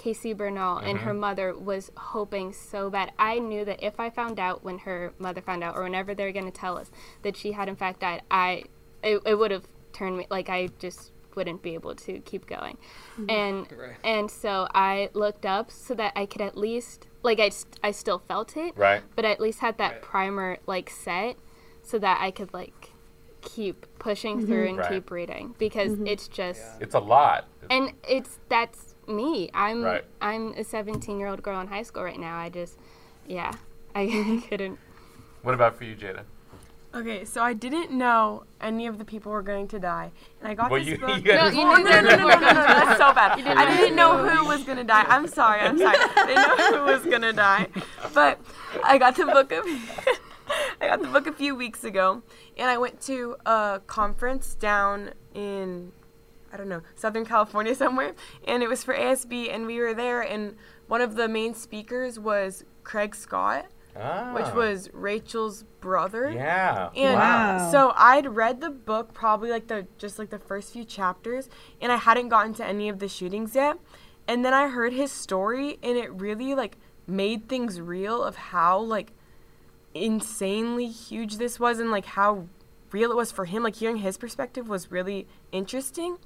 [0.00, 1.20] Cassie Bernall and her mm-hmm.
[1.20, 3.12] mother was hoping so bad.
[3.18, 6.32] I knew that if I found out when her mother found out, or whenever they're
[6.32, 8.64] going to tell us that she had in fact died, I
[9.02, 12.78] it, it would have turned me like I just wouldn't be able to keep going.
[13.18, 13.30] Mm-hmm.
[13.30, 13.96] And Right.
[14.02, 17.90] and so I looked up so that I could at least like I, st- I
[17.90, 19.02] still felt it, Right.
[19.14, 20.02] but I at least had that Right.
[20.02, 21.36] primer like set
[21.82, 22.92] so that I could like
[23.42, 24.46] keep pushing mm-hmm.
[24.46, 24.90] through and Right.
[24.90, 27.48] keep reading because it's just It's a lot.
[27.68, 29.50] and it's that's me.
[29.54, 30.04] I'm Right.
[30.20, 32.38] I'm a 17 year old girl in high school right now.
[32.38, 32.78] I just
[33.26, 33.52] yeah
[33.94, 34.78] I couldn't.
[35.42, 36.22] What about for you, Jada?
[36.92, 40.54] Okay, so I didn't know any of the people were going to die, and I
[40.54, 41.24] got Well, this you, book.
[41.24, 43.36] you No, had you knew no, no, no, no, no, no, no, that's so bad.
[43.36, 44.28] didn't I didn't know know.
[44.28, 45.04] who was gonna die.
[45.08, 45.96] I'm sorry, I'm sorry.
[46.00, 47.68] I didn't know who was gonna die.
[48.12, 48.40] But
[48.82, 49.64] I got the book of
[50.80, 52.22] I got the book a few weeks ago,
[52.56, 55.92] and I went to a conference down in
[56.52, 58.14] I don't know Southern California somewhere,
[58.46, 60.56] and it was for ASB, and we were there, and
[60.88, 66.30] one of the main speakers was Craig Scott, ah, which was Rachel's brother.
[66.30, 66.90] yeah.
[66.96, 67.70] And Wow.
[67.70, 71.48] so I'd read the book probably like the just like the first few chapters
[71.80, 73.78] and I hadn't gotten to any of the shootings yet.
[74.26, 78.78] And then I heard his story and it really like made things real of how
[78.80, 79.12] like
[79.94, 82.46] insanely huge this was and like how
[82.92, 83.62] real it was for him.
[83.62, 86.18] Like hearing his perspective was really interesting.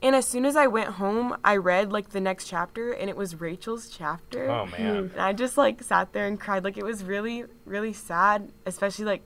[0.00, 3.16] And as soon as I went home, I read like the next chapter and it
[3.16, 4.48] was Rachel's chapter.
[4.48, 4.96] Oh man.
[5.12, 6.64] And I just like sat there and cried.
[6.64, 9.22] Like it was really, really sad, especially like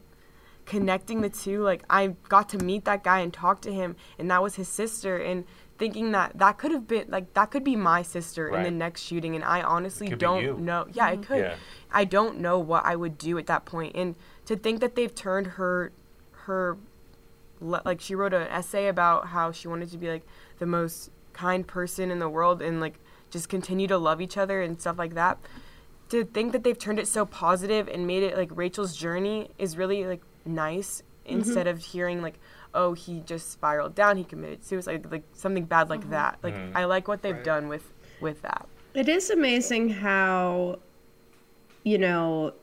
[0.64, 1.62] connecting the two.
[1.62, 4.68] Like I got to meet that guy and talk to him, and that was his
[4.68, 5.18] sister.
[5.18, 5.44] And
[5.78, 9.02] thinking that that could have been like that could be my sister in the next
[9.02, 10.46] shooting, and I honestly Could be you.
[10.46, 10.86] don't know.
[10.92, 11.22] Yeah, it mm-hmm.
[11.24, 11.40] could.
[11.40, 11.56] Yeah.
[11.90, 13.94] I don't know what I would do at that point.
[13.94, 14.14] And
[14.46, 15.92] to think that they've turned her,
[16.46, 16.78] her,
[17.60, 20.26] like she wrote an essay about how she wanted to be like
[20.62, 24.62] the most kind person in the world and like just continue to love each other
[24.62, 25.36] and stuff like that.
[26.10, 29.76] To think that they've turned it so positive and made it like Rachel's journey is
[29.76, 31.38] really like nice mm-hmm.
[31.38, 32.38] instead of hearing like
[32.74, 36.10] oh he just spiraled down he committed suicide like something bad like mm-hmm.
[36.10, 36.76] that like mm-hmm.
[36.76, 37.44] I like what they've Right.
[37.44, 40.78] done with with that It is amazing how,
[41.82, 42.54] you know,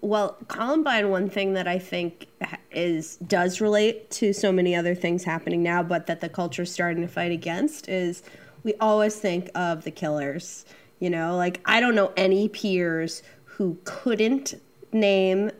[0.00, 1.10] well, Columbine.
[1.10, 2.26] One thing that I think
[2.70, 6.72] is does relate to so many other things happening now, but that the culture is
[6.72, 8.22] starting to fight against is
[8.62, 10.64] we always think of the killers.
[11.00, 14.54] You know, like I don't know any peers who couldn't
[14.92, 15.50] name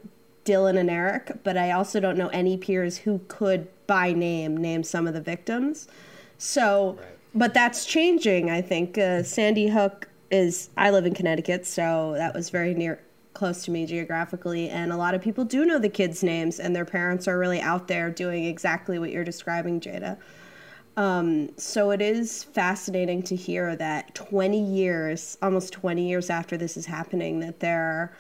[0.45, 4.85] Dylan and Eric, but I also don't know any peers who could by name name
[4.85, 5.89] some of the victims.
[6.39, 6.99] So,
[7.35, 8.51] but that's changing.
[8.51, 10.71] I think uh, Sandy Hook is.
[10.77, 13.01] I live in Connecticut, so that was very near,
[13.35, 16.75] close to me geographically, and a lot of people do know the kids' names, and
[16.75, 20.19] their parents are really out there doing exactly what you're describing, Jada.
[20.97, 26.77] Um, so it is fascinating to hear that 20 years, almost 20 years after this
[26.77, 28.13] is happening, that there are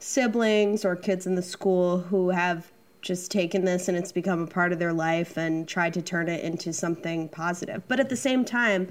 [0.00, 4.46] siblings or kids in the school who have just taken this and it's become a
[4.46, 7.82] part of their life and tried to turn it into something positive.
[7.88, 8.88] But at the same time,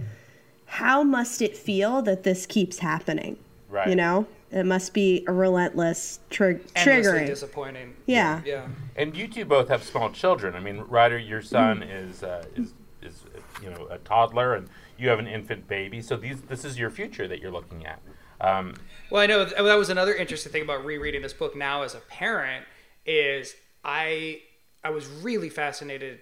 [0.66, 3.38] how must it feel that this keeps happening?
[3.70, 3.90] Right.
[3.90, 7.26] You know, it must be a relentless trig- Endlessly triggering.
[7.28, 7.96] disappointing.
[8.06, 8.42] Yeah.
[8.46, 8.68] Yeah.
[8.96, 10.56] And you two both have small children.
[10.56, 12.04] I mean, Ryder, your son Mm.
[12.10, 13.24] is uh, is is
[13.62, 16.02] you know a toddler, and you have an infant baby.
[16.02, 18.00] So these this is your future that you're looking at.
[18.42, 18.76] Um,
[19.10, 21.94] Well, I know th- that was another interesting thing about rereading this book now as
[21.96, 22.66] a parent
[23.06, 24.42] is I
[24.84, 26.22] I was really fascinated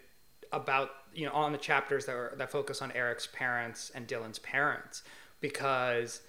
[0.52, 4.40] about you know on the chapters that were that focus on Eric's parents and Dylan's
[4.40, 5.04] parents
[5.42, 6.22] because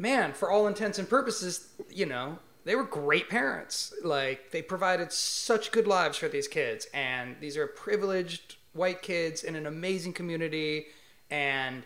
[0.00, 3.92] man, for all intents and purposes, you know, they were great parents.
[4.02, 9.44] Like they provided such good lives for these kids and these are privileged white kids
[9.44, 10.86] in an amazing community
[11.30, 11.82] and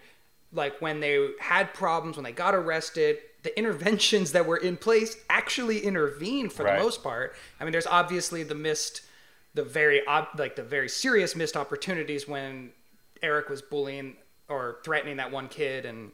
[0.53, 5.17] like when they had problems, when they got arrested, the interventions that were in place
[5.29, 6.79] actually intervened for Right.
[6.79, 7.35] the most part.
[7.59, 9.03] I mean, there's obviously the missed,
[9.55, 12.71] the very ob- like the very serious missed opportunities when
[13.23, 14.17] Eric was bullying
[14.49, 16.13] or threatening that one kid and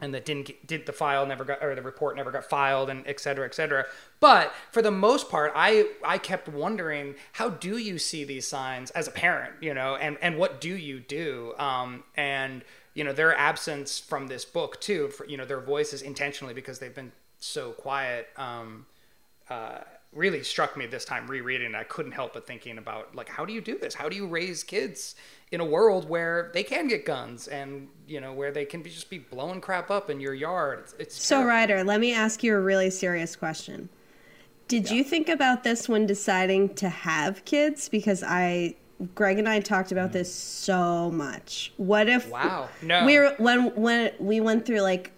[0.00, 2.90] and that didn't get, did the file never got or the report never got filed
[2.90, 3.86] and et cetera, et cetera.
[4.20, 8.90] But for the most part, I I kept wondering how do you see these signs
[8.92, 11.54] as a parent, you know, and and what do you do?
[11.58, 16.02] Um, and you know their absence from this book too, for, you know their voices
[16.02, 18.28] intentionally because they've been so quiet.
[18.36, 18.86] Um,
[19.50, 19.78] uh,
[20.12, 21.74] really struck me this time rereading.
[21.74, 23.94] I couldn't help but thinking about like how do you do this?
[23.94, 25.14] How do you raise kids
[25.50, 28.90] in a world where they can get guns and you know where they can be
[28.90, 30.80] just be blowing crap up in your yard?
[30.80, 31.48] It's, it's So, terrible.
[31.50, 33.88] Ryder, let me ask you a really serious question.
[34.66, 37.88] Did you think about this when deciding to have kids?
[37.88, 38.74] Because I,
[39.14, 41.72] Greg and I talked about this so much.
[41.78, 42.68] What if Wow.
[42.82, 43.06] No.
[43.06, 45.12] we were when when we went through like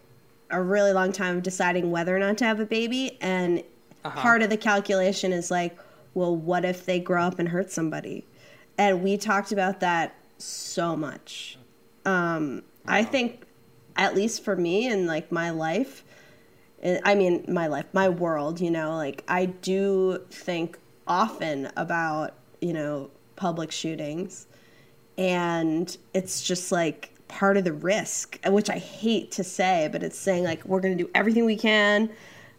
[0.50, 3.62] a really long time of deciding whether or not to have a baby, and
[4.04, 4.20] Uh-huh.
[4.20, 5.76] part of the calculation is like,
[6.14, 8.24] well, what if they grow up and hurt somebody?
[8.78, 11.58] And we talked about that so much.
[12.04, 13.44] Um, I think,
[13.96, 16.04] at least for me and like my life,
[16.84, 22.34] I- I mean, my life, my world, you know, like I do think often about,
[22.60, 24.46] you know, public shootings.
[25.18, 30.18] And it's just like part of the risk, which I hate to say, but it's
[30.18, 32.10] saying like we're going to do everything we can,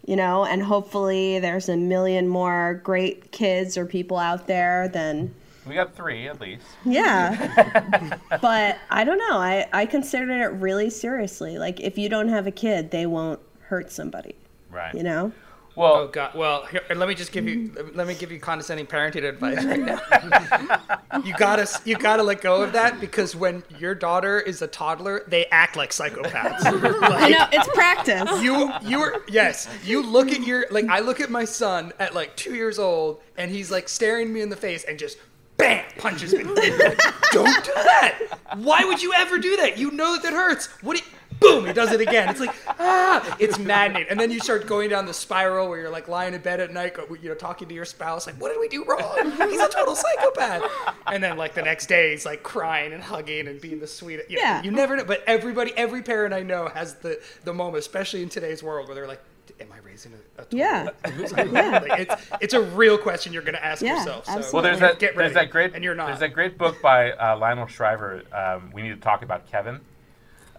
[0.05, 5.33] you know, and hopefully there's a million more great kids or people out there than
[5.65, 6.63] We got three at least.
[6.85, 8.17] yeah.
[8.41, 9.37] but I don't know.
[9.37, 11.57] I, I considered it really seriously.
[11.59, 14.35] Like, if you don't have a kid, they won't hurt somebody,
[14.71, 14.93] Right.
[14.95, 15.31] you know?
[15.73, 16.35] Well, Oh God!
[16.35, 19.79] Well, here, let me just give you let me give you condescending parenting advice right
[21.11, 21.21] now.
[21.23, 25.23] you gotta you gotta let go of that because when your daughter is a toddler,
[25.29, 26.65] they act like psychopaths.
[26.65, 26.71] I
[27.07, 28.41] Like, know, it's practice.
[28.43, 32.13] you you are yes you look at your like i look at my son at
[32.13, 35.17] like two years old and he's like staring me in the face and just
[35.61, 35.85] bam!
[35.97, 36.43] Punches me.
[37.31, 38.19] Don't do that.
[38.55, 39.77] Why would you ever do that?
[39.77, 40.67] You know that that hurts.
[40.81, 41.09] What do you,
[41.39, 42.29] boom he does it again.
[42.29, 44.05] It's like ah it's maddening.
[44.09, 46.71] And then you start going down the spiral where you're like lying in bed at
[46.71, 49.31] night you know talking to your spouse like what did we do wrong?
[49.49, 50.63] He's a total psychopath.
[51.07, 54.29] And then like the next day he's like crying and hugging and being the sweetest
[54.29, 54.61] you know, Yeah.
[54.63, 55.05] you never know.
[55.05, 58.95] But everybody every parent i know has the the moment especially in today's world where
[58.95, 59.21] they're like
[59.61, 60.89] am i raising a, a total Yeah.
[61.27, 64.53] psychopath?" Like, it's it's a real question you're going to ask Yeah, yourself so absolutely.
[64.53, 64.99] well, there's that.
[64.99, 65.73] get ready There's that great.
[65.75, 68.23] and you're not There's that great book by uh, Lionel Shriver.
[68.33, 69.79] Um, we need to talk about Kevin,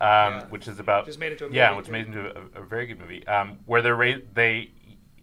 [0.00, 1.92] um, which is about Just made into a yeah, which too.
[1.92, 2.26] made into
[2.56, 3.26] a, a very good movie.
[3.26, 4.70] Um, where they're ra- they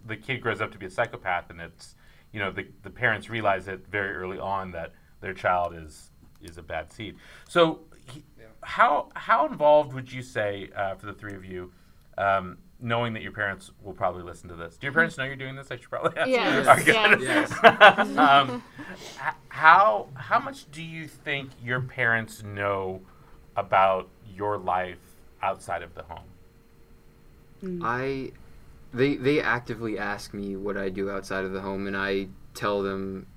[0.06, 1.96] the kid grows up to be a psychopath, and it's
[2.32, 6.12] you know the the parents realize it very early on that their child is
[6.42, 7.16] is a bad seed.
[7.48, 8.24] So he,
[8.64, 11.72] how how involved would you say uh, for the three of you?
[12.18, 14.78] Um, knowing that your parents will probably listen to this.
[14.78, 15.72] Do your parents know you're doing this?
[15.72, 16.30] I should probably ask.
[16.30, 17.16] Yes, Okay.
[17.22, 17.52] yes.
[18.18, 18.64] um,
[19.50, 23.02] how how much do you think your parents know
[23.56, 25.00] about your life
[25.42, 27.82] outside of the home?
[27.84, 28.32] I
[28.94, 32.82] they they actively ask me what I do outside of the home, and I tell
[32.82, 33.28] them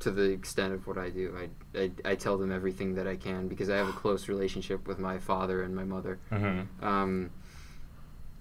[0.00, 1.34] to the extent of what I do.
[1.74, 4.88] I, I, I tell them everything that I can because I have a close relationship
[4.88, 6.18] with my father and my mother.
[6.30, 6.84] Mm-hmm.
[6.84, 7.30] Um,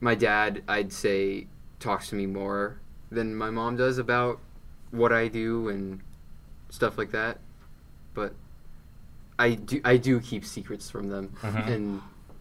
[0.01, 1.47] my dad, I'd say,
[1.79, 2.79] talks to me more
[3.11, 4.39] than my mom does about
[4.89, 6.01] what I do and
[6.69, 7.39] stuff like that.
[8.13, 8.33] But
[9.39, 11.67] I do I do keep secrets from them, Mhm.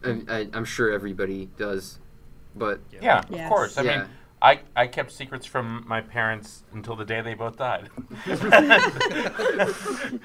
[0.03, 1.99] and I, I, I'm sure everybody does.
[2.55, 3.47] But Yeah, of Yes.
[3.49, 3.77] course.
[3.77, 3.97] I Yeah.
[4.01, 4.07] mean,
[4.43, 7.89] I, I kept secrets from my parents until the day they both died.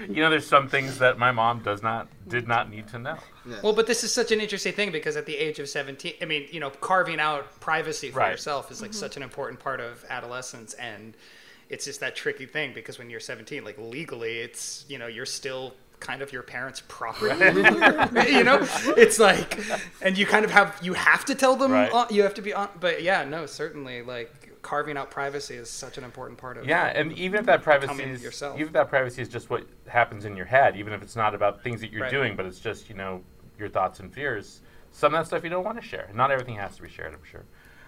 [0.08, 3.16] you know, there's some things that my mom does not did not need to know.
[3.62, 6.24] well but this is such an interesting thing because at the age of 17 i
[6.24, 8.32] mean you know carving out privacy for Right.
[8.32, 8.98] yourself is like mm-hmm.
[8.98, 11.14] such an important part of adolescence and
[11.68, 15.24] it's just that tricky thing because when you're 17 like legally it's you know you're
[15.26, 17.34] still kind of your parents property
[18.30, 18.58] you know
[18.96, 19.58] it's like
[20.02, 21.90] and you kind of have you have to tell them Right.
[21.92, 25.70] on, you have to be on but yeah no certainly like carving out privacy is
[25.70, 28.56] such an important part of Yeah, and even if that privacy is yourself.
[28.56, 31.36] even if that privacy is just what happens in your head, even if it's not
[31.36, 32.10] about things that you're Right.
[32.10, 33.22] doing, but it's just you know
[33.58, 34.62] your thoughts and fears.
[34.90, 36.10] Some of that stuff you don't want to share.
[36.12, 37.44] Not everything has to be shared, I'm sure.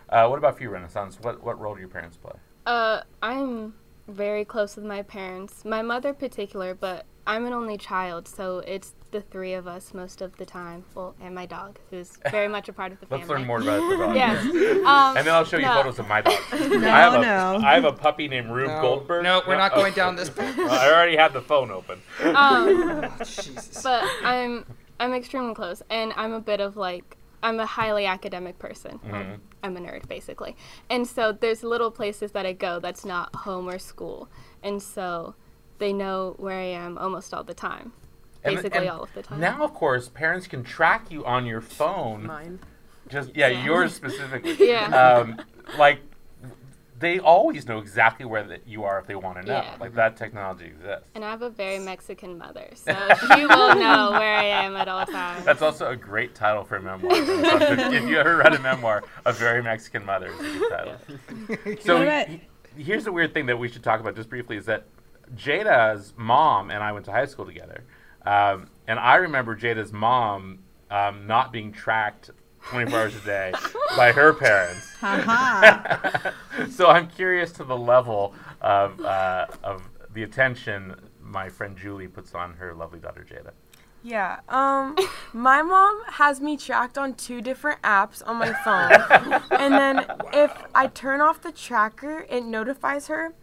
[0.08, 1.18] Uh, what about for you, Renaissance?
[1.20, 2.36] What what role do your parents play?
[2.64, 3.74] Uh, I'm
[4.06, 5.64] very close with my parents.
[5.64, 10.22] My mother, particular, but I'm an only child, so it's the three of us most
[10.22, 10.84] of the time.
[10.94, 13.26] Well, and my dog, who's very much a part of the family.
[13.26, 13.46] Let's family.
[13.46, 14.16] learn more about the dog.
[14.16, 14.44] Yes.
[14.88, 15.74] Um, And then I'll show you no.
[15.74, 16.32] photos of my dog.
[16.52, 17.60] I have a, no.
[17.62, 19.22] I have a puppy named Rube no, Goldberg.
[19.22, 22.00] no we're not oh, going down this path well, I already have the phone open.
[22.22, 24.64] Um, jesus but I'm
[24.98, 28.98] I'm extremely close, and I'm a bit of like I'm a highly academic person.
[29.04, 29.40] Well, Mhm.
[29.62, 30.56] I'm a nerd basically,
[30.88, 34.28] and so there's little places that I go that's not home or school,
[34.62, 35.34] and so
[35.78, 37.92] they know where I am almost all the time,
[38.44, 39.40] basically and all of the time.
[39.40, 42.26] Now, of course, parents can track you on your phone.
[42.26, 42.58] Mine.
[43.08, 44.56] just yeah, yours specifically.
[44.68, 44.86] Yeah.
[44.86, 45.40] Um,
[45.78, 46.00] like
[46.98, 49.54] they always know exactly where that you are if they want to know.
[49.54, 49.76] Yeah.
[49.78, 51.08] Like that technology exists.
[51.14, 52.90] And I have a very Mexican mother, so
[53.36, 55.44] you will know where I am at all times.
[55.44, 57.12] That's also a great title for a memoir.
[57.14, 61.76] if you ever read a memoir, A Very Mexican Mother is a good title.
[61.82, 62.28] So What
[62.76, 64.86] here's the weird thing that we should talk about just briefly is that
[65.36, 67.84] Jada's mom and I went to high school together.
[68.26, 70.60] Um, and I remember Jada's mom
[70.90, 72.30] um, not being tracked
[72.70, 73.52] 24 hours a day
[73.96, 74.90] by her parents.
[75.00, 76.32] Haha.
[76.70, 82.34] so I'm curious to the level of, uh, of the attention my friend Julie puts
[82.34, 83.52] on her lovely daughter Jada.
[84.02, 84.40] Yeah.
[84.48, 84.96] Um,
[85.32, 90.52] my mom has me tracked on two different apps on my phone, and then if
[90.74, 93.34] I turn off the tracker, it notifies her,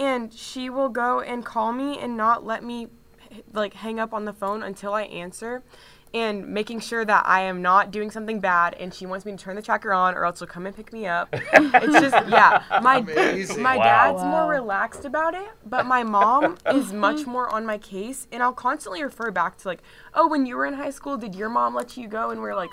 [0.00, 2.88] and she will go and call me and not let me
[3.52, 5.62] like hang up on the phone until I answer.
[6.12, 9.38] And making sure that I am not doing something bad, and she wants me to
[9.38, 11.32] turn the tracker on, or else she'll come and pick me up.
[11.54, 12.64] It's just, yeah.
[12.82, 13.62] My Amazing.
[13.62, 13.84] my Wow.
[13.84, 14.30] dad's Wow.
[14.30, 18.52] more relaxed about it, but my mom is much more on my case, and I'll
[18.52, 19.82] constantly refer back to like,
[20.12, 22.56] oh, when you were in high school, did your mom let you go and we're
[22.56, 22.70] like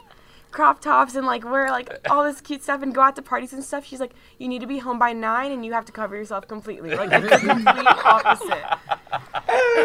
[0.57, 3.53] crop tops and like wear like all this cute stuff and go out to parties
[3.53, 3.85] and stuff?
[3.85, 6.47] She's like, you need to be home by nine and you have to cover yourself
[6.47, 6.95] completely.
[6.95, 8.65] Like it's the complete opposite.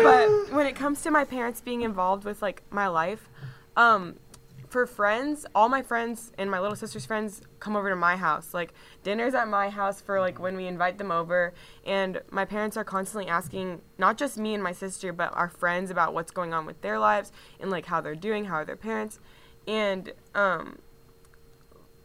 [0.02, 3.28] But when it comes to my parents being involved with like my life,
[3.76, 4.16] um,
[4.70, 8.54] for friends, all my friends and my little sister's friends come over to my house.
[8.54, 11.52] Like dinner's at my house for like when we invite them over,
[11.84, 15.90] and my parents are constantly asking not just me and my sister, but our friends
[15.90, 18.74] about what's going on with their lives and like how they're doing, how are their
[18.74, 19.20] parents,
[19.66, 20.78] and um,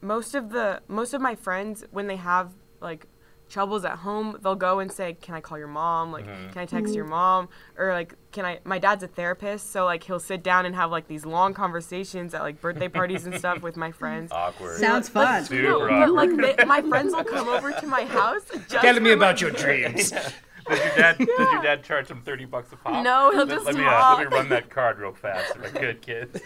[0.01, 2.51] most of the most of my friends when they have
[2.81, 3.07] like
[3.49, 6.65] troubles at home they'll go and say can i call your mom like can i
[6.65, 7.47] text your mom
[7.77, 10.91] or like can i my dad's a therapist so like he'll sit down and have
[10.91, 14.77] like these long conversations at like birthday parties and stuff with my friends Awkward.
[14.81, 15.45] Sounds fun.
[15.45, 16.37] Super no, but awkward.
[16.37, 19.09] like they, my friends will come over to my house just Tell me for my-
[19.11, 20.11] about your dreams.
[20.69, 21.17] Did your dad?
[21.17, 23.03] Did your dad charge him thirty bucks a pop?
[23.03, 24.17] No, he'll let, just let me uh, talk.
[24.19, 25.53] let me run that card real fast.
[25.53, 26.41] They're like, good kids.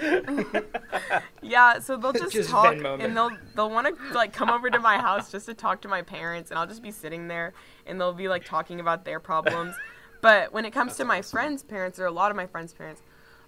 [1.42, 4.80] Yeah, so they'll just, Just talk and they'll they'll want to like come over to
[4.80, 7.54] my house just to talk to my parents and I'll just be sitting there
[7.86, 9.76] and they'll be like talking about their problems.
[10.22, 13.02] But when it comes to my friends' parents or a lot of my friends' parents,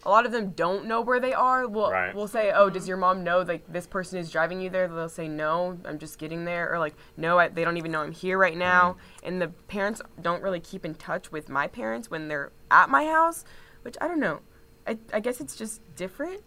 [0.05, 1.67] a lot of them don't know where they are.
[1.67, 2.13] We'll Right.
[2.13, 5.09] we'll say, "Oh, does your mom know like this person is driving you there?" They'll
[5.09, 8.11] say, "No, I'm just getting there," or like, "No, I, they don't even know I'm
[8.11, 9.27] here right now." Mm-hmm.
[9.27, 13.05] And the parents don't really keep in touch with my parents when they're at my
[13.05, 13.45] house,
[13.83, 14.41] which I don't know.
[14.87, 16.41] I I guess it's just different.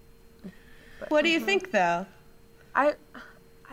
[1.08, 1.46] What do you mm-hmm.
[1.46, 2.06] think, though?
[2.74, 2.94] I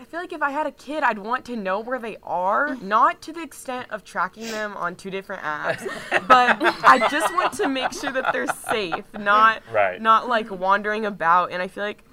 [0.03, 2.71] I feel like if I had a kid, I'd want to know where they are,
[2.71, 2.89] mm-hmm.
[2.89, 5.87] not to the extent of tracking them on two different apps,
[6.27, 10.01] but I just want to make sure that they're safe, not Right.
[10.01, 11.53] not like wandering about.
[11.53, 12.03] And I feel like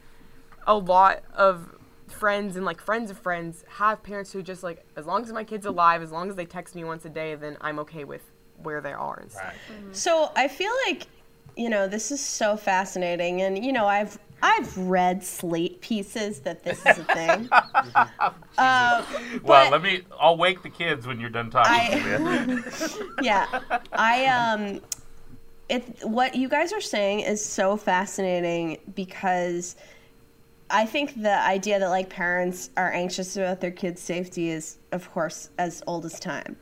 [0.69, 1.75] a lot of
[2.07, 5.43] friends and like friends of friends have parents who just like as long as my
[5.43, 8.23] kid's alive, as long as they text me once a day, then I'm okay with
[8.63, 9.47] where they are and stuff.
[9.47, 9.97] Right.
[9.97, 11.09] So I feel like,
[11.57, 16.65] you know, this is so fascinating, and you know, I've I've read slate pieces that
[16.65, 17.49] this is a thing.
[18.59, 19.05] uh,
[19.43, 20.03] Well, let me.
[20.19, 22.63] I'll wake the kids when you're done talking I-
[23.23, 23.61] yeah,
[23.93, 24.81] I um,
[25.69, 29.77] it what you guys are saying is so fascinating because
[30.71, 35.11] I think the idea that like parents are anxious about their kids' safety is, of
[35.11, 36.57] course, as old as time.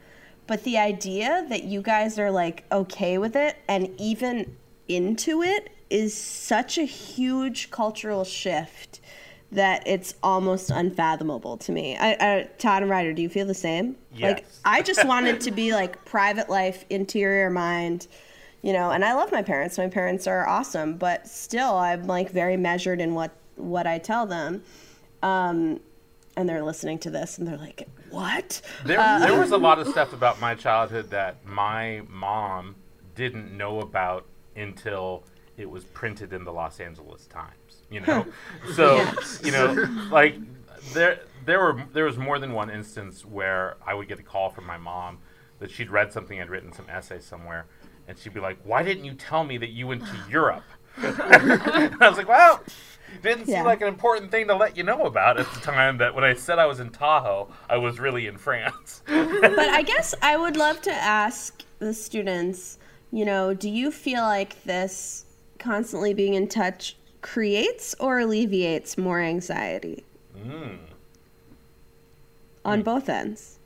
[0.47, 4.57] But the idea that you guys are like okay with it and even
[4.89, 9.01] into it is such a huge cultural shift
[9.51, 11.97] that it's almost unfathomable to me.
[11.97, 13.97] I, I, Todd and Ryder, do you feel the same?
[14.21, 14.61] Like Yes.
[14.65, 18.09] I just wanted to be like private life, interior mind,
[18.63, 18.91] you know.
[18.91, 19.79] And I love my parents.
[19.79, 24.27] My parents are awesome, but still, I'm like very measured in what what I tell
[24.27, 24.63] them.
[25.23, 25.81] Um,
[26.37, 29.89] and they're listening to this, and they're like, "What?" There, there was a lot of
[29.89, 32.77] stuff about my childhood that my mom
[33.15, 35.25] didn't know about until
[35.59, 37.83] it was printed in the Los Angeles Times.
[37.91, 38.27] You know,
[38.75, 39.05] so
[39.43, 40.37] you know, like
[40.93, 44.51] there, there were there was more than one instance where I would get a call
[44.51, 45.19] from my mom
[45.59, 47.67] that she'd read something I'd written some essay somewhere,
[48.07, 50.65] and she'd be like, "Why didn't you tell me that you went to Europe?"
[50.99, 52.63] I was like, "Well."
[53.23, 53.61] Didn't Yeah.
[53.61, 56.25] seem like an important thing to let you know about at the time that when
[56.25, 59.03] I said I was in Tahoe, I was really in France.
[59.07, 62.79] but I guess I would love to ask the students,
[63.11, 65.25] you know, do you feel like this
[65.59, 70.05] constantly being in touch creates or alleviates more anxiety
[70.37, 70.79] Mm.
[72.65, 73.59] on both ends?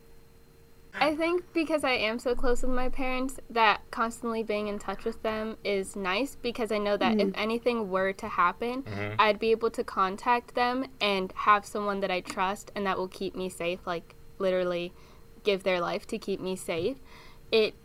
[0.99, 5.05] I think because I am so close with my parents, that constantly being in touch
[5.05, 7.41] with them is nice because I know that if mm-hmm.
[7.41, 9.15] anything were to happen, mm-hmm.
[9.17, 13.07] I'd be able to contact them and have someone that I trust and that will
[13.07, 14.93] keep me safe, like literally
[15.43, 16.97] give their life to keep me safe.
[17.51, 17.75] It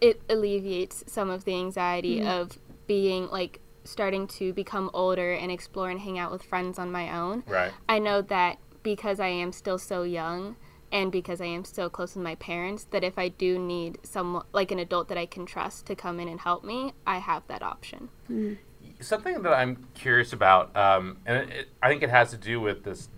[0.00, 2.28] it alleviates some of the anxiety mm-hmm.
[2.28, 2.58] of
[2.90, 7.16] being like starting to become older and explore and hang out with friends on my
[7.16, 7.44] own.
[7.46, 7.70] Right.
[7.88, 10.56] I know that because I am still so young
[10.90, 14.44] and because I am so close with my parents, that if I do need someone
[14.52, 17.46] like an adult that I can trust to come in and help me, I have
[17.46, 18.08] that option.
[18.98, 22.60] Something that I'm curious about, um, and it, it, I think it has to do
[22.60, 23.08] with this: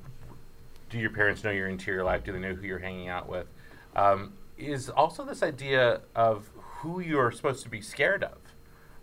[0.90, 2.24] Do your parents know your interior life?
[2.24, 3.46] Do they know who you're hanging out with?
[3.96, 8.36] Um, is also this idea of who you're supposed to be scared of,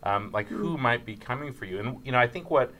[0.03, 1.79] um, like who might be coming for you.
[1.79, 2.73] And you know, I think what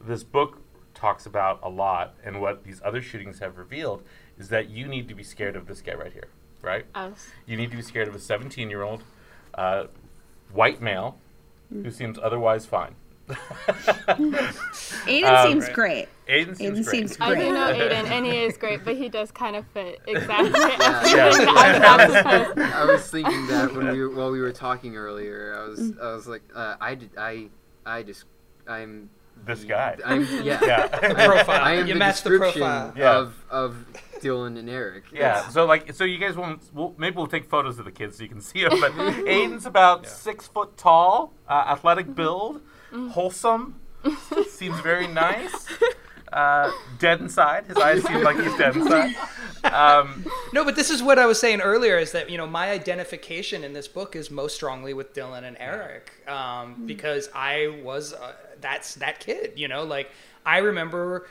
[0.00, 0.60] this book
[0.94, 4.02] talks about a lot, and what these other shootings have revealed,
[4.38, 6.28] is that you need to be scared of this guy right here,
[6.62, 6.86] right?
[6.94, 7.28] Us.
[7.46, 9.02] You need to be scared of a 17 year old
[9.54, 9.84] uh,
[10.52, 11.18] white male
[11.70, 12.94] who seems otherwise fine.
[13.28, 15.74] Aiden Um, seems Right.
[15.74, 16.08] great.
[16.28, 16.86] Aiden seems Aiden great.
[16.86, 17.52] seems I do Great.
[17.52, 21.26] know Aiden, and he is great, but he does kind of fit exactly Yeah.
[21.32, 21.78] everything Yeah.
[21.78, 25.68] that I'm I was thinking that when we were, while we were talking earlier, I
[25.68, 27.48] was I was like, uh, I did, I
[27.84, 28.24] I just
[28.68, 29.10] I'm
[29.44, 29.96] This guy.
[30.04, 30.58] I'm yeah.
[30.64, 30.86] yeah.
[30.88, 31.62] Profile.
[31.62, 33.18] I am you the match the description profile.
[33.22, 33.76] Of of
[34.20, 35.04] Dylan and Eric.
[35.12, 36.62] Yeah, so like, so you guys won't.
[36.72, 38.80] We'll, maybe we'll take photos of the kids so you can see them.
[38.80, 42.62] But Aiden's about six foot tall, uh, athletic build,
[43.10, 43.78] wholesome,
[44.48, 45.66] seems very nice.
[46.32, 47.64] Uh, dead inside.
[47.66, 49.14] His eyes seem like he's dead inside.
[49.64, 52.70] Um, No, but this is what I was saying earlier is that, you know, my
[52.70, 58.12] identification in this book is most strongly with Dylan and Eric um, because I was,
[58.12, 60.10] uh, that's that kid, you know, like
[60.44, 61.26] I remember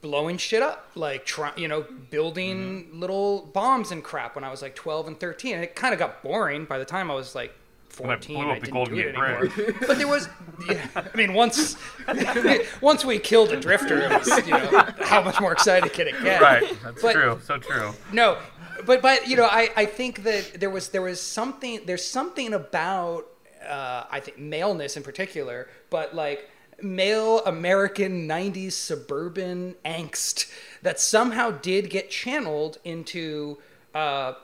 [0.00, 4.62] blowing shit up, like, try, you know, building little bombs and crap when I was
[4.62, 5.54] like 12 and 13.
[5.54, 7.52] And it kind of got boring by the time I was like
[7.98, 8.36] When I 14.
[8.36, 9.14] blew up I the Golden Gate.
[9.14, 9.74] Bridge.
[9.86, 10.28] But there was,
[10.68, 11.76] yeah, I mean, once
[12.80, 16.14] once we killed a drifter, it was, you know, how much more excited can it
[16.22, 16.40] get?
[16.40, 17.40] right, that's But- true.
[17.44, 17.92] So true.
[18.12, 18.38] No,
[18.84, 22.52] but but you know, I I think that there was there was something there's something
[22.52, 23.26] about
[23.66, 26.48] uh, I think maleness in particular, but like
[26.82, 33.56] male American 90s suburban angst that somehow did get channeled into
[33.94, 34.34] uh,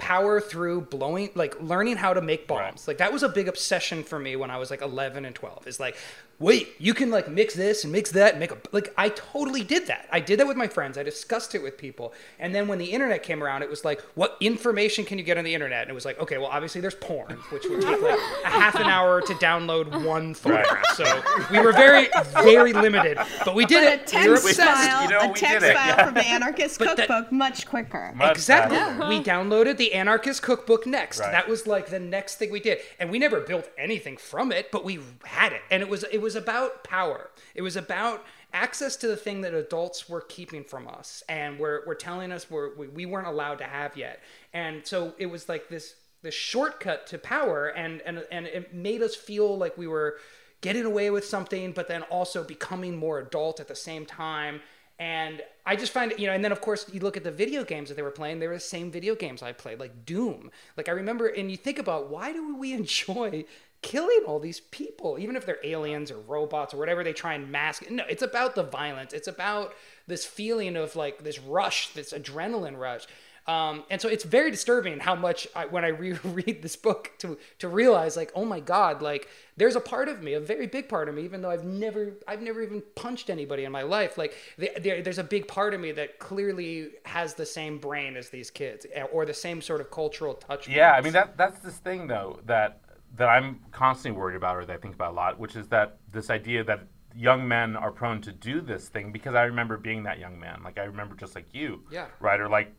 [0.00, 2.88] power through blowing like learning how to make bombs Right.
[2.88, 5.66] like that was a big obsession for me when i was like 11 and 12
[5.66, 5.94] is like
[6.40, 9.62] wait you can like mix this and mix that and make a like i totally
[9.62, 12.66] did that i did that with my friends i discussed it with people and then
[12.66, 15.54] when the internet came around it was like what information can you get on the
[15.54, 18.48] internet and it was like okay well obviously there's porn which would take like a
[18.48, 22.08] half an hour to download one photograph so we were very
[22.42, 25.32] very limited but we did But a it we were text obsessed file, You know,
[25.32, 26.04] a text file yeah.
[26.04, 28.12] from the Anarchist But that- Cookbook much quicker.
[28.14, 28.76] Much Exactly.
[28.78, 29.08] faster.
[29.08, 31.20] We downloaded the Anarchist Cookbook next.
[31.20, 31.32] Right.
[31.32, 34.70] That was like the next thing we did, and we never built anything from it,
[34.70, 37.30] but we had it, and it was it was about power.
[37.54, 41.84] It was about access to the thing that adults were keeping from us, and were
[41.86, 44.20] were telling us we're, we we weren't allowed to have yet.
[44.52, 49.02] And so it was like this this shortcut to power, and and and it made
[49.02, 50.18] us feel like we were
[50.60, 54.60] getting away with something, but then also becoming more adult at the same time.
[54.98, 57.30] And I just find it, you know, and then of course you look at the
[57.32, 60.04] video games that they were playing, they were the same video games I played, like
[60.04, 60.50] Doom.
[60.76, 63.44] Like I remember, and you think about why do we enjoy
[63.82, 67.50] killing all these people, even if they're aliens or robots or whatever they try and
[67.50, 67.90] mask?
[67.90, 69.12] No, it's about the violence.
[69.12, 69.74] It's about
[70.06, 73.06] this feeling of like this rush, this adrenaline rush.
[73.46, 77.38] Um, and so it's very disturbing how much I, when I reread this book to
[77.58, 80.88] to realize like oh my god like there's a part of me a very big
[80.88, 84.18] part of me even though I've never I've never even punched anybody in my life
[84.18, 88.16] like the- there, there's a big part of me that clearly has the same brain
[88.16, 91.36] as these kids eh, or the same sort of cultural touch Yeah, I mean that
[91.36, 92.79] that's this thing though that
[93.16, 95.98] that I'm constantly worried about or that I think about a lot, which is that
[96.12, 96.80] this idea that
[97.16, 100.62] young men are prone to do this thing because I remember being that young man.
[100.64, 101.82] Like I remember just like you.
[101.90, 102.06] Yeah.
[102.20, 102.40] Right?
[102.40, 102.72] Or like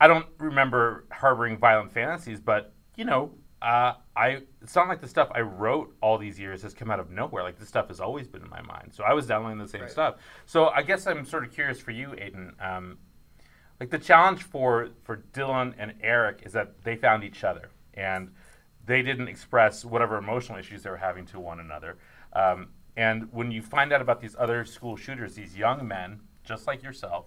[0.00, 5.08] I don't remember harboring violent fantasies, but you know, uh, I it's not like the
[5.08, 7.42] stuff I wrote all these years has come out of nowhere.
[7.42, 8.92] Like this stuff has always been in my mind.
[8.92, 9.90] So I was downloading the same Right.
[9.90, 10.16] stuff.
[10.44, 12.52] So I guess I'm sort of curious for you, Aiden.
[12.62, 12.98] Um,
[13.80, 18.30] like the challenge for for Dylan and Eric is that they found each other and
[18.86, 21.96] they didn't express whatever emotional issues they were having to one another.
[22.32, 26.66] Um, and when you find out about these other school shooters, these young men, just
[26.66, 27.26] like yourself,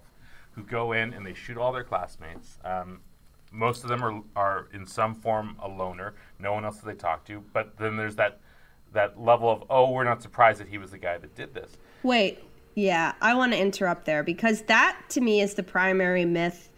[0.52, 2.58] who go in and they shoot all their classmates.
[2.64, 3.00] Um,
[3.50, 6.14] most of them are are in some form a loner.
[6.38, 7.42] No one else that they talk to.
[7.52, 8.40] But then there's that
[8.92, 11.76] that level of oh, we're not surprised that he was the guy that did this.
[12.02, 12.42] Wait,
[12.74, 16.68] yeah, I want to interrupt there because that to me is the primary myth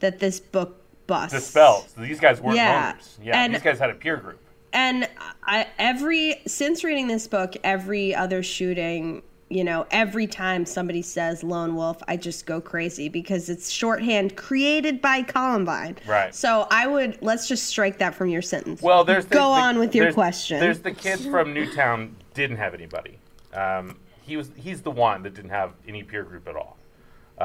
[0.00, 1.30] that this book bus.
[1.30, 1.86] dispelled.
[1.94, 3.16] So these guys weren't Yeah, loners.
[3.22, 4.40] Yeah, and- these guys had a peer group.
[4.72, 5.08] And
[5.44, 11.44] I every since reading this book, every other shooting, you know, every time somebody says
[11.44, 15.96] lone wolf, I just go crazy because it's shorthand created by Columbine.
[16.08, 16.34] Right.
[16.34, 18.82] So I would let's just strike that from your sentence.
[18.82, 20.58] Well, there's the, go the- on with your question.
[20.58, 23.20] There's the kids from Newtown didn't have anybody.
[23.52, 26.76] Um, he was he's the one that didn't have any peer group at all.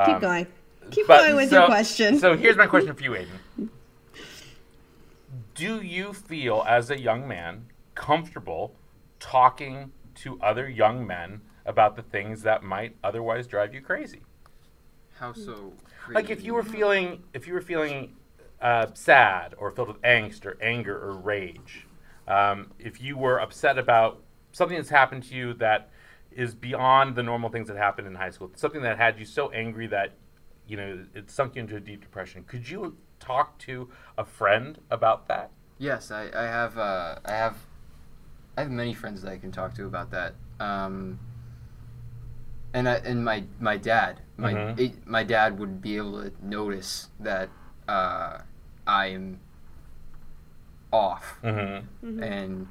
[0.05, 0.47] Keep going.
[0.92, 2.20] Keep But- going with so- your question.
[2.20, 3.12] So here's my question for you,
[3.58, 3.70] Aiden.
[5.56, 7.66] Do you feel, as a young man,
[7.96, 8.76] comfortable
[9.20, 14.22] talking to other young men about the things that might otherwise drive you crazy?
[15.20, 15.74] How so?
[16.10, 18.16] Like if you were feeling, if you were feeling
[18.62, 21.86] uh, sad or filled with angst or anger or rage,
[22.28, 24.22] um, if you were upset about
[24.54, 25.90] something that's happened to you that
[26.32, 29.50] is beyond the normal things that happen in high school, something that had you so
[29.52, 30.14] angry that
[30.70, 34.80] you know it sunk you into a deep depression, could you talk to a friend
[34.90, 35.52] about that?
[35.78, 37.58] Yes, I, I have uh, I have
[38.58, 40.34] I have many friends that I can talk to about that.
[40.60, 41.20] Um,
[42.74, 44.80] and I, and my my dad my Mhm.
[44.80, 47.50] it, my dad would be able to notice that
[47.88, 48.40] uh,
[48.86, 49.40] I'm
[50.92, 52.24] off, Mm-hmm.
[52.24, 52.68] and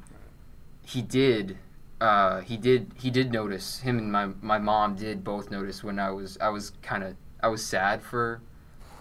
[0.83, 1.59] he did.
[2.01, 2.93] Uh, he did.
[2.97, 3.81] He did notice.
[3.81, 7.17] Him and my my mom did both notice when I was I was kind of
[7.41, 8.41] I was sad for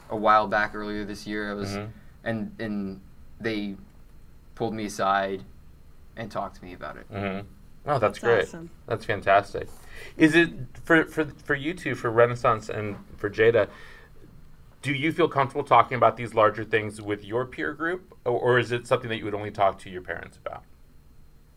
[0.09, 1.49] a while back earlier this year.
[1.51, 1.89] I was Mhm.
[2.23, 3.01] and and
[3.39, 3.75] they
[4.55, 5.43] pulled me aside
[6.15, 7.11] and talked to me about it.
[7.11, 7.47] Mm-hmm.
[7.89, 8.43] Oh, that's, That's great.
[8.43, 8.69] awesome.
[8.85, 9.69] That's fantastic.
[10.17, 10.49] Is it
[10.83, 13.69] for for for you two, for Renaissance and for Jada?
[14.81, 18.59] Do you feel comfortable talking about these larger things with your peer group, or, or
[18.59, 20.63] is it something that you would only talk to your parents about,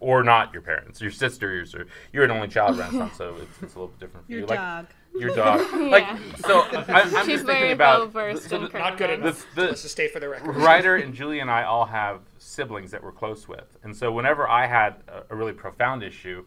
[0.00, 3.74] or not your parents, your sisters, or you're an only child, Renaissance, so it's, it's
[3.74, 4.46] a little bit different for your you.
[4.46, 4.84] dog.
[4.86, 4.88] Like
[5.18, 5.60] your dog.
[5.90, 6.06] Like
[6.46, 9.46] so, I, I'm She's just thinking very about well-versed so in the- Not good enough.
[9.54, 10.54] The- the- Let's just stay for the record.
[10.56, 14.48] Ryder and Julie and I all have siblings that we're close with, and so whenever
[14.48, 16.44] I had a, a really profound issue,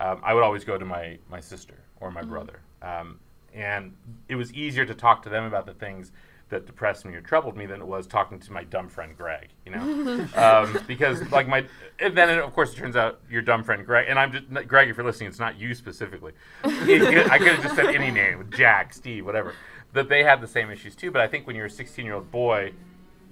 [0.00, 3.20] um, I would always go to my my sister or my brother, um,
[3.54, 3.94] and
[4.28, 6.10] it was easier to talk to them about the things
[6.52, 9.48] that depressed me or troubled me than it was talking to my dumb friend Greg.
[9.66, 11.66] You know, um, because like my
[11.98, 14.88] and then of course it turns out your dumb friend Greg, and I'm just Greg.
[14.88, 16.32] If you're listening, it's not you specifically.
[16.64, 19.54] It I could have just said any name, Jack, Steve, whatever.
[19.94, 22.14] That they have the same issues too, but I think when you're a 16 year
[22.14, 22.72] old boy,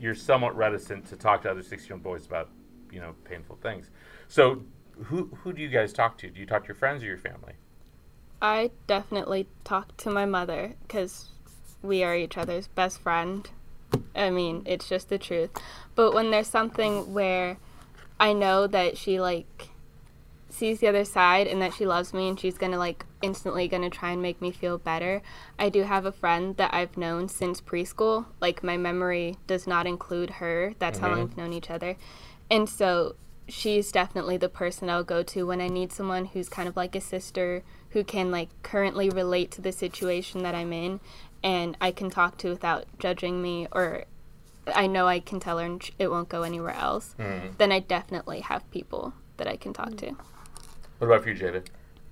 [0.00, 2.48] you're somewhat reticent to talk to other 16 year old boys about,
[2.90, 3.90] you know, painful things.
[4.28, 4.62] So,
[5.04, 6.28] who who do you guys talk to?
[6.30, 7.54] Do you talk to your friends or your family?
[8.42, 11.28] I definitely talk to my mother because
[11.82, 13.48] we are each other's best friend.
[14.14, 15.50] I mean, it's just the truth.
[15.94, 17.58] But when there's something where
[18.18, 19.70] I know that she like
[20.50, 23.88] sees the other side and that she loves me and she's gonna like instantly gonna
[23.88, 25.22] try and make me feel better.
[25.58, 28.26] I do have a friend that I've known since preschool.
[28.40, 30.74] Like my memory does not include her.
[30.78, 31.16] That's how mm-hmm.
[31.18, 31.96] long we've known each other.
[32.50, 33.14] And so
[33.48, 36.94] she's definitely the person I'll go to when I need someone who's kind of like
[36.94, 41.00] a sister who can like currently relate to the situation that I'm in
[41.42, 44.04] and I can talk to without judging me or
[44.74, 47.14] I know I can tell her and it won't go anywhere else.
[47.58, 50.12] Then I definitely have people that I can talk to.
[50.98, 51.64] What about for you, Jada?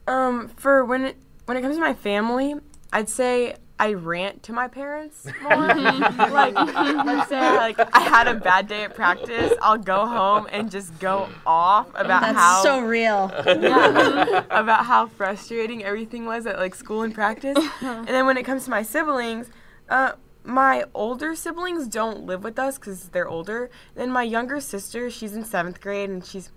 [0.07, 2.55] Um, for when it when it comes to my family,
[2.93, 5.51] I'd say I rant to my parents more.
[5.69, 10.71] like, let's say like I had a bad day at practice, I'll go home and
[10.71, 13.31] just go off about That's how so real.
[13.47, 17.57] yeah, about how frustrating everything was at like school and practice.
[17.81, 19.49] and then when it comes to my siblings,
[19.89, 20.13] uh,
[20.45, 23.71] my older siblings don't live with us because they're older.
[23.95, 26.51] Then my younger sister, she's in seventh grade and she's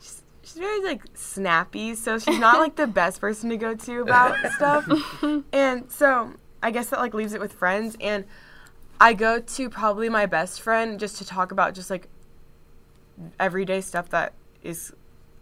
[0.00, 4.00] she's, she's very like snappy, so she's not like the best person to go to
[4.00, 4.88] about stuff.
[5.52, 6.32] And so
[6.64, 8.24] I guess that like leaves it with friends and.
[9.00, 12.06] I go to probably my best friend just to talk about just like
[13.40, 14.92] everyday stuff that is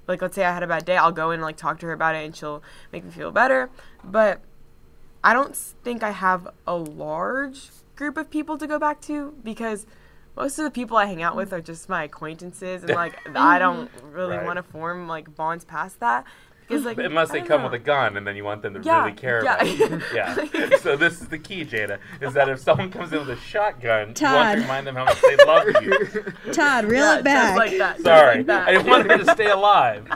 [0.08, 1.92] like let's say I had a bad day, I'll go and like talk to her
[1.92, 2.62] about it and she'll
[2.92, 3.68] make me feel better.
[4.02, 4.40] But
[5.22, 9.86] I don't think I have a large group of people to go back to because
[10.34, 13.58] most of the people I hang out with are just my acquaintances and like I
[13.58, 14.46] don't really Right.
[14.46, 16.24] want to form like bonds past that
[16.72, 17.68] because like Unless they come know.
[17.68, 19.54] with a gun and then you want them to Yeah, really care yeah.
[19.54, 20.00] about you.
[20.14, 20.76] Yeah.
[20.80, 24.14] so this is the key, Jada, is that if someone comes in with a shotgun,
[24.18, 26.52] you want to remind them how much they love you.
[26.52, 27.44] Todd, reel Yeah, it back.
[27.48, 27.92] just like that.
[27.96, 28.68] just Sorry, like that.
[28.68, 30.06] I want her to stay alive.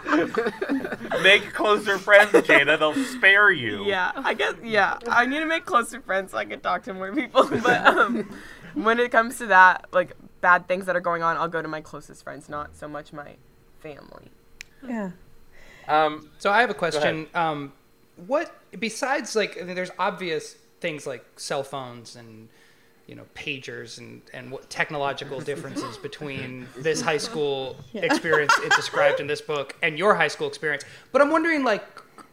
[1.22, 2.78] Make closer friends, Jada.
[2.78, 3.84] They'll spare you.
[3.84, 4.54] Yeah, I guess.
[4.62, 7.44] Yeah, I need to make closer friends so I can talk to more people.
[7.48, 8.28] But um,
[8.74, 11.68] when it comes to that, like bad things that are going on, I'll go to
[11.68, 13.36] my closest friends, not so much my
[13.80, 14.30] family.
[14.86, 15.10] yeah.
[15.88, 17.26] Um, So I have a question.
[17.34, 17.72] Um,
[18.26, 22.48] what besides like I mean, there's obvious things like cell phones and
[23.06, 29.20] you know pagers and and what technological differences between this high school experience it described
[29.20, 30.84] in this book and your high school experience.
[31.12, 31.84] But i'm wondering like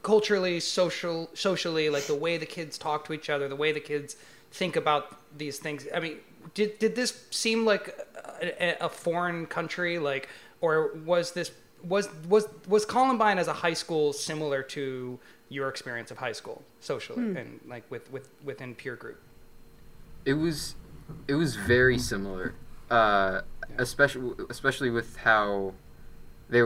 [0.04, 3.80] culturally social socially like the way the kids talk to each other the way the
[3.80, 4.16] kids
[4.52, 5.86] think about these things.
[5.94, 6.18] I mean
[6.54, 7.98] did did this seem like
[8.42, 10.28] a, a foreign country like
[10.62, 11.52] or was this
[11.84, 15.20] was was was columbine as a high school similar to
[15.50, 19.20] your experience of high school socially and like with with within peer group
[20.26, 20.76] It was,
[21.28, 22.54] it was very similar,
[22.90, 23.42] uh,
[23.78, 25.74] especially especially with how
[26.50, 26.62] they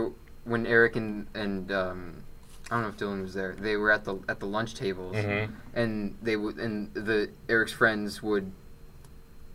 [0.45, 2.23] when Eric and and um,
[2.69, 3.55] I don't know if Dylan was there.
[3.59, 5.49] They were at the at the lunch tables, Mhm.
[5.73, 8.51] and they would and the Eric's friends would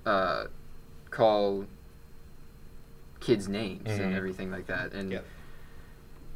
[0.04, 0.46] uh,
[1.10, 1.66] call
[3.20, 4.16] kids names and Mhm.
[4.16, 5.24] everything like that, and Yep.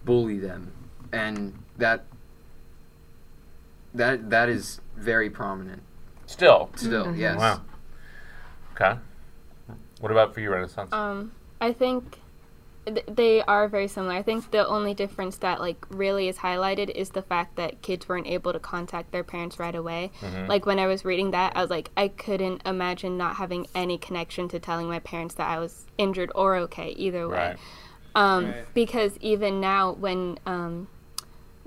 [0.06, 0.72] Bully them,
[1.12, 2.06] and that
[3.92, 5.82] that that is very prominent
[6.24, 6.70] Still.
[6.76, 7.14] still.
[7.14, 7.38] Yes.
[7.38, 7.60] Wow.
[8.72, 8.98] Okay.
[10.00, 10.92] What about for you, Renaissance?
[10.92, 12.18] Um, I think
[12.86, 14.14] th- they are very similar.
[14.14, 18.08] I think the only difference that like really is highlighted is the fact that kids
[18.08, 20.10] weren't able to contact their parents right away.
[20.20, 20.46] Mm-hmm.
[20.46, 23.98] Like when I was reading that, I was like, I couldn't imagine not having any
[23.98, 27.36] connection to telling my parents that I was injured or okay either way.
[27.38, 27.56] right.
[28.16, 28.54] Um, Right.
[28.74, 30.88] Because even now, when um,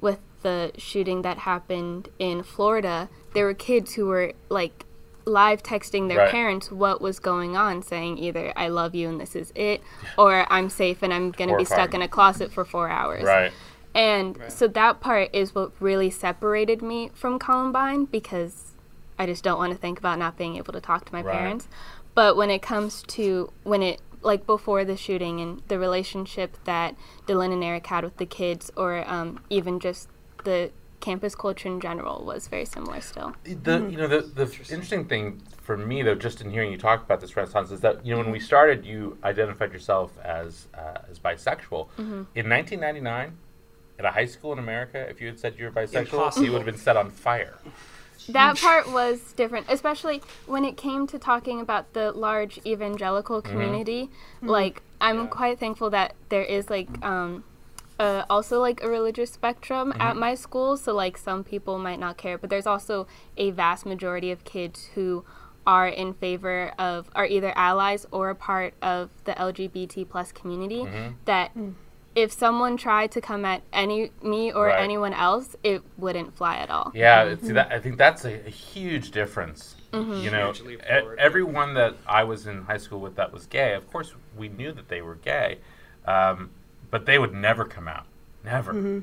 [0.01, 4.85] with the shooting that happened in Florida, there were kids who were like
[5.25, 6.31] live texting their Right.
[6.31, 9.81] parents what was going on, saying either "I love you" and this is it,
[10.17, 13.53] or "I'm safe and I'm gonna be stuck in a closet for four hours." Right.
[13.93, 14.51] And Right.
[14.51, 18.75] so that part is what really separated me from Columbine because
[19.17, 21.33] I just don't want to think about not being able to talk to my Right.
[21.33, 21.67] parents.
[22.15, 26.95] But when it comes to when it like before the shooting and the relationship that
[27.27, 30.09] Dylan and Eric had with the kids, or um, even just
[30.43, 33.35] the campus culture in general, was very similar still.
[33.43, 37.03] The you know the the interesting thing for me though, just in hearing you talk
[37.03, 40.99] about this Renaissance, is that you know when we started, you identified yourself as uh,
[41.09, 41.89] as bisexual.
[41.97, 43.37] In 1999,
[43.99, 46.45] at a high school in America, if you had said you were bisexual, Impossible.
[46.45, 47.57] you would have been set on fire.
[48.27, 53.51] That part was different, especially when it came to talking about the large evangelical mm-hmm.
[53.51, 54.09] community.
[54.37, 54.49] Mm-hmm.
[54.49, 55.27] Like, I'm Yeah.
[55.27, 57.43] quite thankful that there is like um,
[57.99, 60.19] uh, also like a religious spectrum at mm-hmm.
[60.19, 60.77] my school.
[60.77, 63.07] So like some people might not care, but there's also
[63.37, 65.25] a vast majority of kids who
[65.67, 70.87] are in favor of are either allies or a part of the LGBT plus community.
[71.25, 71.73] That mm.
[72.15, 74.81] If someone tried to come at any me or Right.
[74.83, 76.91] anyone else, it wouldn't fly at all.
[76.93, 77.33] Yeah, mm-hmm.
[77.33, 79.75] it's see that I think that's a, a huge difference.
[79.93, 80.13] Mm-hmm.
[80.23, 83.73] You know, Huge e- everyone that I was in high school with that was gay,
[83.73, 85.59] of course, we knew that they were gay,
[86.05, 86.51] um,
[86.91, 88.05] but they would never come out,
[88.43, 88.73] never.
[88.73, 88.99] Mm-hmm.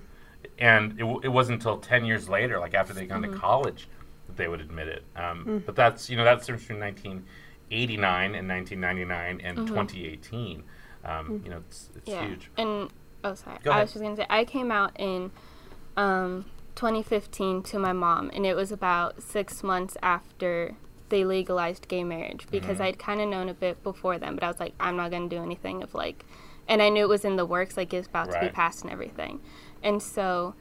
[0.59, 3.89] And it, w- it wasn't until ten years later, like after they'd gone to college,
[4.27, 5.05] that they would admit it.
[5.17, 5.67] Um, mm.
[5.67, 10.63] But that's you know that's between 1989 and 1999 and 2018.
[11.07, 12.27] Um, You know, it's, it's Yeah.
[12.27, 12.51] huge.
[12.57, 12.91] And
[13.25, 13.59] oh, sorry.
[13.63, 13.85] Go I ahead.
[13.85, 15.31] was just gonna say I came out in
[15.97, 16.45] um,
[16.75, 20.75] 2015 to my mom, and it was about six months after
[21.09, 22.51] they legalized gay marriage Mm-hmm.
[22.51, 25.11] because I'd kind of known a bit before then, but I was like, I'm not
[25.11, 26.25] gonna do anything of like,
[26.69, 28.93] and I knew it was in the works, like it's about to be passed and
[28.93, 29.41] everything,
[29.83, 30.55] and so.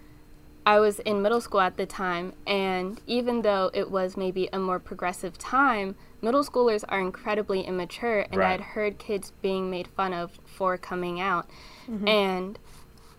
[0.66, 4.57] I was in middle school at the time, and even though it was maybe a
[4.57, 8.53] more progressive time, middle schoolers are incredibly immature, and Right.
[8.53, 11.47] I'd heard kids being made fun of for coming out.
[11.88, 12.07] Mm-hmm.
[12.07, 12.59] And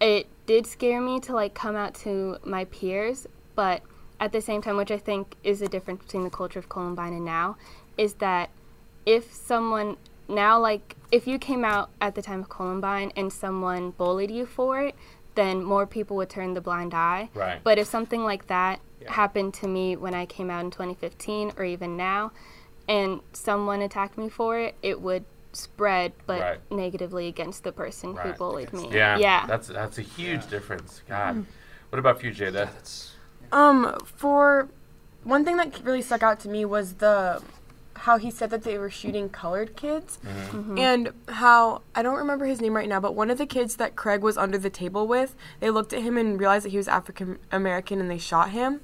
[0.00, 3.82] it did scare me to like come out to my peers, but
[4.18, 7.12] at the same time, which I think is the difference between the culture of Columbine
[7.12, 7.56] and now,
[7.96, 8.50] is that
[9.04, 9.96] if someone
[10.28, 14.44] now like if you came out at the time of Columbine and someone bullied you
[14.44, 14.94] for it,
[15.36, 17.28] then more people would turn the blind eye.
[17.34, 17.60] Right.
[17.62, 19.12] But if something like that Yeah.
[19.12, 22.32] happened to me when I came out in 2015 or even now,
[22.88, 26.60] and someone attacked me for it, it would spread, but Right.
[26.70, 28.38] negatively against the person who Right.
[28.38, 28.88] bullied me.
[28.90, 29.46] Yeah, Yeah.
[29.46, 31.02] That's that's a huge difference.
[31.08, 31.46] God,
[31.90, 32.52] what about you, Jada?
[32.66, 33.12] That's
[33.52, 34.68] Um, for
[35.24, 37.42] one thing that really stuck out to me was the
[37.98, 40.56] how he said that they were shooting colored kids, mm-hmm.
[40.56, 40.78] Mm-hmm.
[40.78, 43.96] and how I don't remember his name right now, but one of the kids that
[43.96, 46.88] Craig was under the table with, they looked at him and realized that he was
[46.88, 48.80] African American, and they shot him,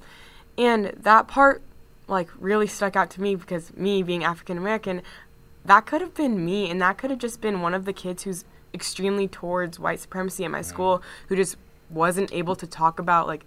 [0.57, 1.61] and that part
[2.07, 5.01] like really stuck out to me because me being African American,
[5.65, 8.23] that could have been me, and that could have just been one of the kids
[8.23, 10.69] who's extremely towards white supremacy at my mm-hmm.
[10.69, 11.57] school, who just
[11.89, 13.45] wasn't able to talk about like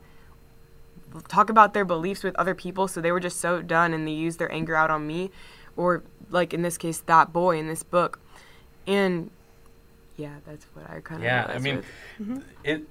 [1.29, 4.13] talk about their beliefs with other people so they were just so done and they
[4.13, 5.31] used their anger out on me
[5.77, 8.19] or like in this case that boy in this book
[8.87, 9.31] and
[10.17, 11.83] yeah that's what i kind of Yeah, I mean,
[12.21, 12.39] mm-hmm.
[12.65, 12.85] it.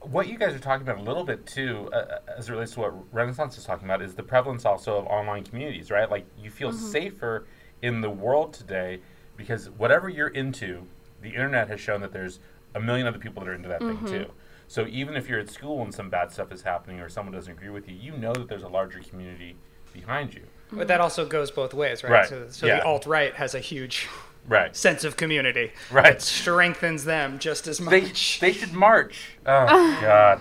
[0.00, 2.72] What you guys are talking about a little bit too, uh, uh, as it relates
[2.72, 6.10] to what Renaissance is talking about, is the prevalence also of online communities, right?
[6.10, 6.90] Like you feel mm-hmm.
[6.90, 7.46] safer
[7.80, 9.00] in the world today
[9.34, 10.86] because whatever you're into,
[11.22, 12.38] the internet has shown that there's
[12.74, 14.06] a million other people that are into that thing mm-hmm.
[14.06, 14.26] too.
[14.68, 17.52] So even if you're at school and some bad stuff is happening or someone doesn't
[17.52, 19.56] agree with you, you know that there's a larger community
[19.92, 20.44] behind you.
[20.76, 22.10] But that also goes both ways, right?
[22.12, 22.28] Right.
[22.28, 22.76] So, so Yeah.
[22.80, 24.08] the alt right has a huge
[24.46, 24.76] Right.
[24.76, 25.72] sense of community.
[25.90, 26.20] Right.
[26.20, 28.40] Strengthens them just as much.
[28.40, 29.36] they should march.
[29.46, 30.40] Oh God.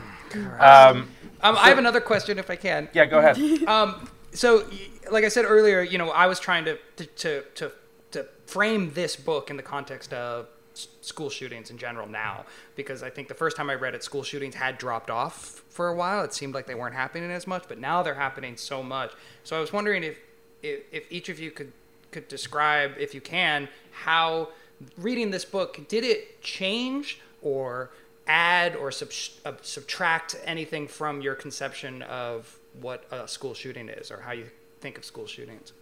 [0.59, 1.09] Um,
[1.41, 2.89] um, I have another question, if I can.
[2.93, 3.38] yeah, go ahead.
[3.67, 4.65] Um, so,
[5.11, 7.71] like I said earlier, you know, I was trying to to, to to
[8.11, 10.52] to frame this book in the context of s-
[11.01, 12.45] school shootings in general now,
[12.76, 15.88] because I think the first time I read it, school shootings had dropped off for
[15.88, 16.24] a while.
[16.24, 19.11] It seemed like they weren't happening as much, but now they're happening so much.
[19.43, 20.17] So I was wondering if
[20.61, 21.71] if, if each of you could
[22.11, 24.49] could describe, if you can, how
[24.97, 27.89] reading this book did it change or
[28.28, 29.09] add or sub-
[29.45, 34.45] uh, subtract anything from your conception of what a school shooting is or how you
[34.80, 35.74] think of school shootings.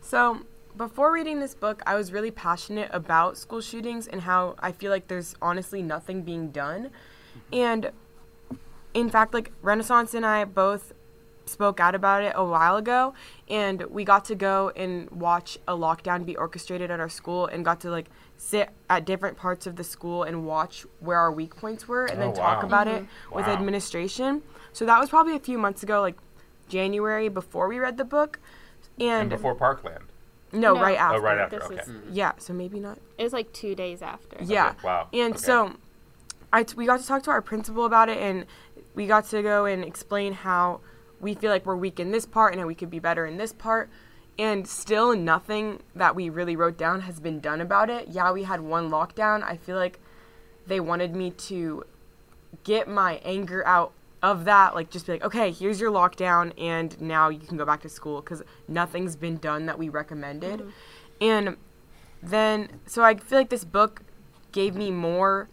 [0.00, 0.40] So,
[0.76, 4.90] before reading this book, I was really passionate about school shootings and how I feel
[4.90, 6.90] like there's honestly nothing being done.
[7.52, 7.90] And
[8.94, 10.92] in fact, like Renaissance and I both
[11.44, 13.14] spoke out about it a while ago,
[13.48, 17.64] and we got to go and watch a lockdown be orchestrated at our school and
[17.64, 21.56] got to like sit at different parts of the school and watch where our weak
[21.56, 22.68] points were and Oh, then talk wow.
[22.68, 23.34] about it mm-hmm.
[23.34, 24.42] with administration.
[24.72, 26.16] So that was probably a few months ago, like
[26.68, 28.38] January before we read the book.
[28.98, 30.04] And And, before Parkland.
[30.52, 30.80] No, No.
[30.80, 31.20] right Oh, after.
[31.20, 31.58] right after.
[31.58, 31.80] This Okay.
[31.80, 32.12] is- mm-hmm.
[32.12, 32.98] Yeah, so maybe not.
[33.18, 34.36] It was like two days after.
[34.42, 34.74] Yeah.
[34.82, 35.08] wow.
[35.12, 35.42] And Okay.
[35.42, 35.72] so
[36.52, 38.46] I t- we got to talk to our principal about it and
[38.94, 40.80] we got to go and explain how
[41.20, 43.38] we feel like we're weak in this part and how we could be better in
[43.38, 43.88] this part.
[44.38, 48.08] And still nothing that we really wrote down has been done about it.
[48.08, 49.42] Yeah, we had one lockdown.
[49.42, 50.00] I feel like
[50.66, 51.84] they wanted me to
[52.64, 53.92] get my anger out
[54.22, 57.64] of that like just be like okay here's your lockdown and now you can go
[57.64, 60.60] back to school because nothing's been done that we recommended.
[60.60, 60.68] Mm-hmm.
[61.20, 61.56] And
[62.22, 64.02] then so i feel like this book
[64.52, 65.48] gave me more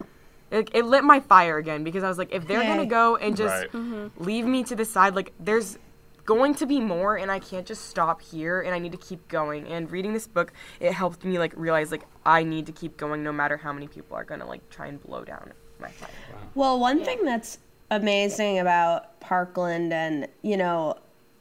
[0.51, 2.67] it, it lit my fire again because i was like if they're Yay.
[2.67, 3.71] gonna go and just Right.
[3.71, 4.23] Mm-hmm.
[4.23, 5.79] leave me to the side like there's
[6.25, 9.27] going to be more and i can't just stop here and i need to keep
[9.27, 9.65] going.
[9.67, 13.23] And reading this book it helped me like realize like i need to keep going
[13.23, 16.09] no matter how many people are gonna like try and blow down my fire.
[16.53, 17.57] Well, one thing that's
[17.91, 20.97] amazing about Parkland, and you know,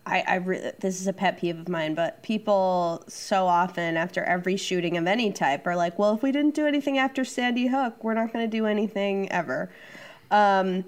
[0.06, 4.22] I, I re- this is a pet peeve of mine, but people so often after
[4.24, 7.66] every shooting of any type are like, "Well, if we didn't do anything after Sandy
[7.68, 9.70] Hook, we're not going to do anything ever."
[10.30, 10.84] Um,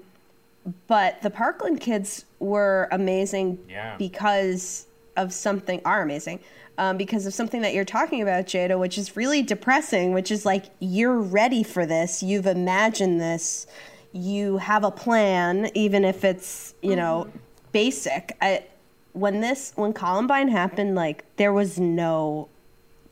[0.87, 3.95] but the Parkland kids were amazing Yeah.
[3.97, 4.85] because
[5.17, 6.39] of something are amazing
[6.77, 10.45] um, because of something that you're talking about jada which is really depressing which is
[10.45, 13.67] like you're ready for this you've imagined this
[14.13, 17.29] you have a plan even if it's you know
[17.71, 18.65] basic I,
[19.13, 22.49] when this when columbine happened like there was no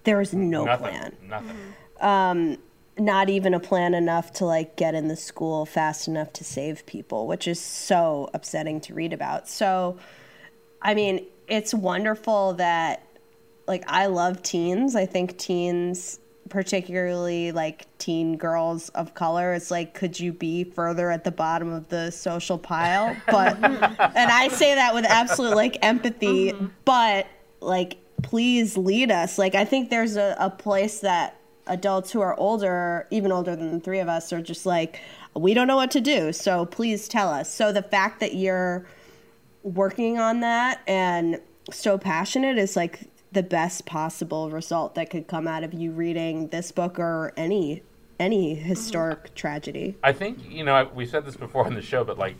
[0.03, 0.87] there was no Nothing.
[0.87, 1.57] plan Nothing.
[2.01, 2.57] Um,
[2.99, 6.85] not even a plan enough to like get in the school fast enough to save
[6.85, 9.47] people, which is so upsetting to read about.
[9.47, 9.97] So,
[10.81, 13.03] I mean, it's wonderful that
[13.67, 14.95] like I love teens.
[14.95, 16.19] I think teens
[16.49, 21.71] particularly like teen girls of color it's like could you be further at the bottom
[21.71, 23.15] of the social pile?
[23.27, 24.17] But mm-hmm.
[24.17, 26.67] and i say that with absolute like empathy mm-hmm.
[26.85, 27.27] but
[27.61, 29.37] like please lead us.
[29.37, 33.71] Like i think there's a, a place that adults who are older even older than
[33.71, 34.99] the three of us are just like
[35.35, 37.53] we don't know what to do so please tell us.
[37.53, 38.85] So the fact that you're
[39.63, 41.39] working on that and
[41.71, 43.01] so passionate is like
[43.31, 47.83] the best possible result that could come out of you reading this book or any
[48.19, 49.97] any historic tragedy.
[50.03, 52.35] I think you know we said this before on the show, but like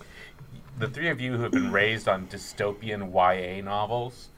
[0.77, 4.29] the three of you who have been raised on dystopian YA novels,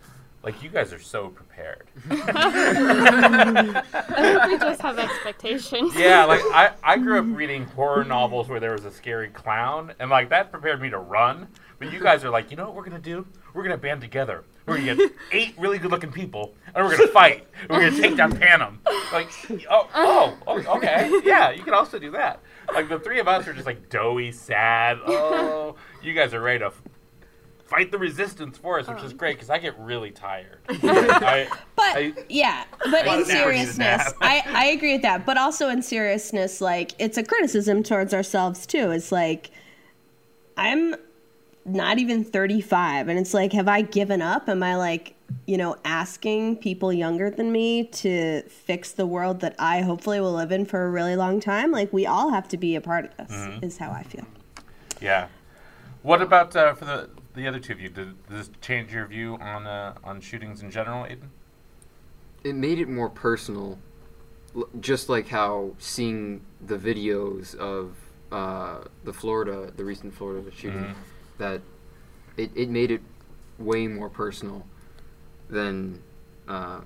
[0.44, 1.88] like you guys are so prepared.
[2.10, 5.96] I think we just have expectations.
[5.96, 9.94] Yeah, like I, I grew up reading horror novels where there was a scary clown,
[10.00, 11.48] and like that prepared me to run.
[11.80, 13.26] But you guys are like, you know what we're gonna do?
[13.54, 14.44] We're gonna band together.
[14.72, 17.48] We're gonna get eight really good-looking people, and we're gonna fight.
[17.62, 18.80] And we're gonna take down Panem.
[19.12, 19.30] Like,
[19.70, 22.40] oh, oh, oh, okay, yeah, you can also do that.
[22.74, 24.98] Like the three of us are just like doughy, sad.
[25.08, 26.72] Oh, you guys are ready to
[27.66, 29.16] fight the resistance for us, which is oh.
[29.16, 30.60] great because I get really tired.
[30.70, 34.14] I, But I- yeah, but I in never need a seriousness.
[34.22, 35.26] I, I agree with that.
[35.26, 38.92] But also in seriousness, like it's a criticism towards ourselves too.
[38.92, 39.52] It's like
[40.58, 40.96] I'm
[41.66, 44.50] not even 35 and it's like have I given up?
[44.50, 49.56] Am I like, you know, asking people younger than me to fix the world that
[49.60, 51.72] I hopefully will live in for a really long time?
[51.72, 53.64] Like we all have to be a part of this Mm-hmm.
[53.66, 54.26] is how I feel.
[55.00, 55.28] Yeah.
[56.04, 57.90] What about uh, for the the other two of you?
[57.90, 61.30] Did, did this change your view on uh, on shootings in general, Aiden?
[62.44, 63.78] it made it more personal,
[64.80, 67.96] just like how seeing the videos of
[68.32, 70.94] uh, the Florida, the recent Florida shooting, Mhm.
[71.42, 71.60] That
[72.38, 73.02] it, it made it
[73.58, 74.64] way more personal
[75.50, 76.00] than
[76.48, 76.86] um,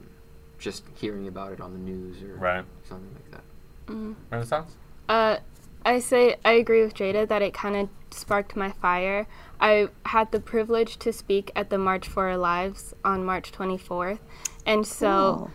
[0.58, 2.66] just hearing about it on the news or Right.
[2.88, 4.16] something like that.
[4.32, 4.72] Renaissance?
[5.08, 5.38] Uh,
[5.86, 9.28] I say I agree with Jada that it kind of sparked my fire.
[9.60, 14.20] I had the privilege to speak at the March for Our Lives on March 24th,
[14.66, 15.52] and so Cool.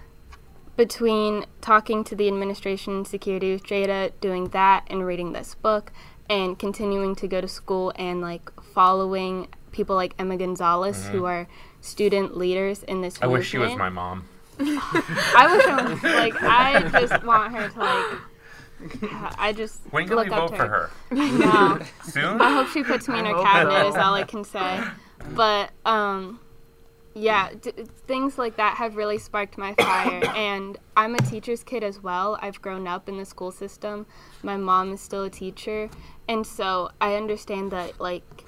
[0.77, 5.91] between talking to the administration and security with Jada, doing that, and reading this book,
[6.29, 11.47] and continuing to go to school and like following people like Emma Gonzalez, who are
[11.81, 13.25] student leaders in this Mm-hmm.
[13.25, 14.25] I wish she was my mom.
[14.61, 19.39] I wish I was like I just want her to like.
[19.39, 20.91] I just When can look we up vote to for her?
[21.11, 21.79] No.
[22.05, 22.41] Soon?
[22.41, 23.83] I hope she puts me in her cabinet.
[23.83, 23.89] so.
[23.89, 24.83] Is all I can say.
[25.35, 26.41] But um,
[27.15, 27.73] yeah, d-
[28.07, 30.25] things like that have really sparked my fire.
[30.37, 32.39] and I'm a teacher's kid as well.
[32.41, 34.07] I've grown up in the school system.
[34.43, 35.91] My mom is still a teacher,
[36.29, 38.45] and so I understand that like,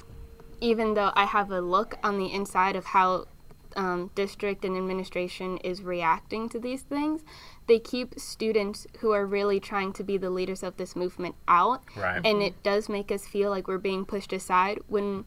[0.62, 3.26] even though I have a look on the inside of how
[3.74, 7.22] um, district and administration is reacting to these things,
[7.66, 11.82] they keep students who are really trying to be the leaders of this movement out.
[11.96, 12.24] Right.
[12.24, 15.24] and it does make us feel like we're being pushed aside when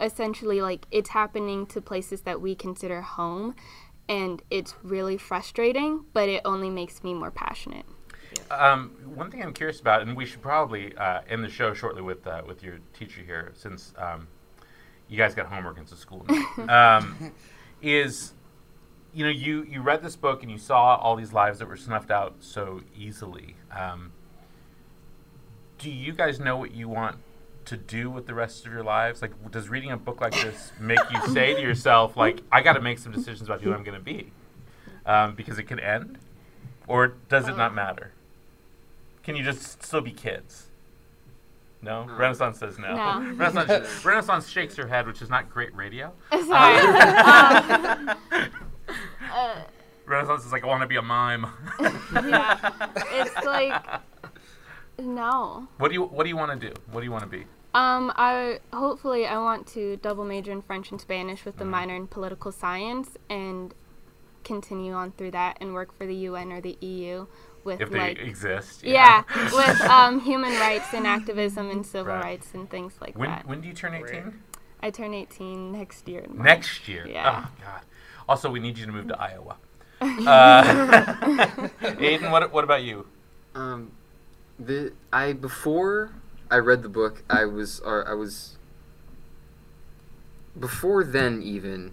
[0.00, 3.54] essentially like it's happening to places that we consider home.
[4.08, 7.86] And it's really frustrating but it only makes me more passionate.
[8.50, 12.02] Um, one thing I'm curious about, and we should probably uh, end the show shortly
[12.02, 14.28] with uh, with your teacher here, since um,
[15.08, 17.32] you guys got homework into school now, um,
[17.82, 18.32] is
[19.12, 21.76] you know you you read this book and you saw all these lives that were
[21.76, 23.56] snuffed out so easily.
[23.74, 24.12] Um,
[25.78, 27.18] do you guys know what you want
[27.66, 29.22] to do with the rest of your lives?
[29.22, 32.72] Like, does reading a book like this make you say to yourself, like, I got
[32.74, 34.32] to make some decisions about who I'm going to be,
[35.06, 36.18] um, because it could end,
[36.86, 38.12] or does it not matter?
[39.22, 40.67] Can you just still be kids?
[41.80, 42.94] No, Renaissance says no.
[42.94, 43.32] No.
[43.36, 46.12] Renaissance, Renaissance shakes her head, which is not great radio.
[46.32, 46.76] sorry
[49.32, 49.58] um,
[50.06, 51.46] Renaissance is like, I want to be a mime.
[52.12, 52.70] yeah
[53.12, 53.84] it's like
[54.98, 56.74] no what do you What do you want to do?
[56.90, 57.44] What do you want to be?
[57.74, 61.70] Um, I hopefully I want to double major in French and Spanish with the Mm-hmm.
[61.70, 63.74] minor in political science and
[64.42, 67.26] continue on through that and work for the UN or the EU
[67.68, 68.82] with If they like exist.
[68.82, 69.22] yeah,
[69.60, 72.24] with um, human rights and activism and civil Right.
[72.24, 73.46] rights and things like When that.
[73.46, 74.42] When do you turn eighteen?
[74.80, 76.20] I turn 18 next year.
[76.20, 76.44] In March.
[76.46, 77.04] Next year.
[77.06, 77.44] Yeah.
[77.46, 77.82] Oh God.
[78.28, 79.56] Also, we need you to move to Iowa.
[80.00, 80.62] Uh,
[82.06, 83.06] Aiden, what what about you?
[83.56, 83.90] Um,
[84.58, 86.12] the I before
[86.50, 88.56] I read the book, I was or I was
[90.58, 91.92] before then even,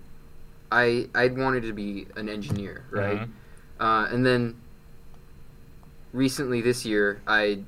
[0.71, 3.21] I I'd wanted to be an engineer, right?
[3.21, 3.29] Mhm.
[3.79, 4.55] Uh, and then
[6.19, 7.59] recently this year, I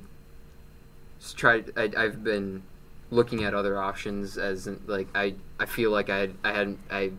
[1.20, 1.72] s- tried.
[1.76, 2.62] I, I've been
[3.10, 6.76] looking at other options as in, like I I feel like I had I had
[6.90, 7.12] I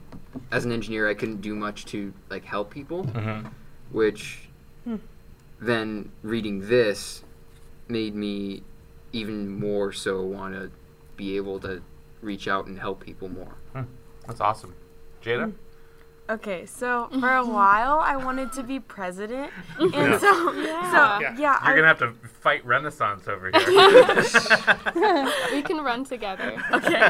[0.52, 3.48] as an engineer I couldn't do much to like help people Mm-hmm.
[3.92, 4.50] which
[4.84, 4.98] hmm.
[5.60, 7.24] then reading this
[7.88, 8.62] made me
[9.14, 10.70] even more so want to
[11.18, 11.82] be able to
[12.22, 13.56] reach out and help people more.
[13.74, 13.84] Hmm.
[14.28, 14.76] That's awesome.
[15.24, 15.46] Jada.
[15.46, 15.52] Hmm.
[16.30, 20.18] Okay, so for a while I wanted to be president, and Yeah.
[20.20, 20.92] so Yeah.
[20.92, 21.36] so Yeah.
[21.38, 22.12] yeah, You're I, gonna have to
[22.42, 23.66] fight Renaissance over here.
[25.52, 26.56] we can run together.
[26.72, 27.10] okay.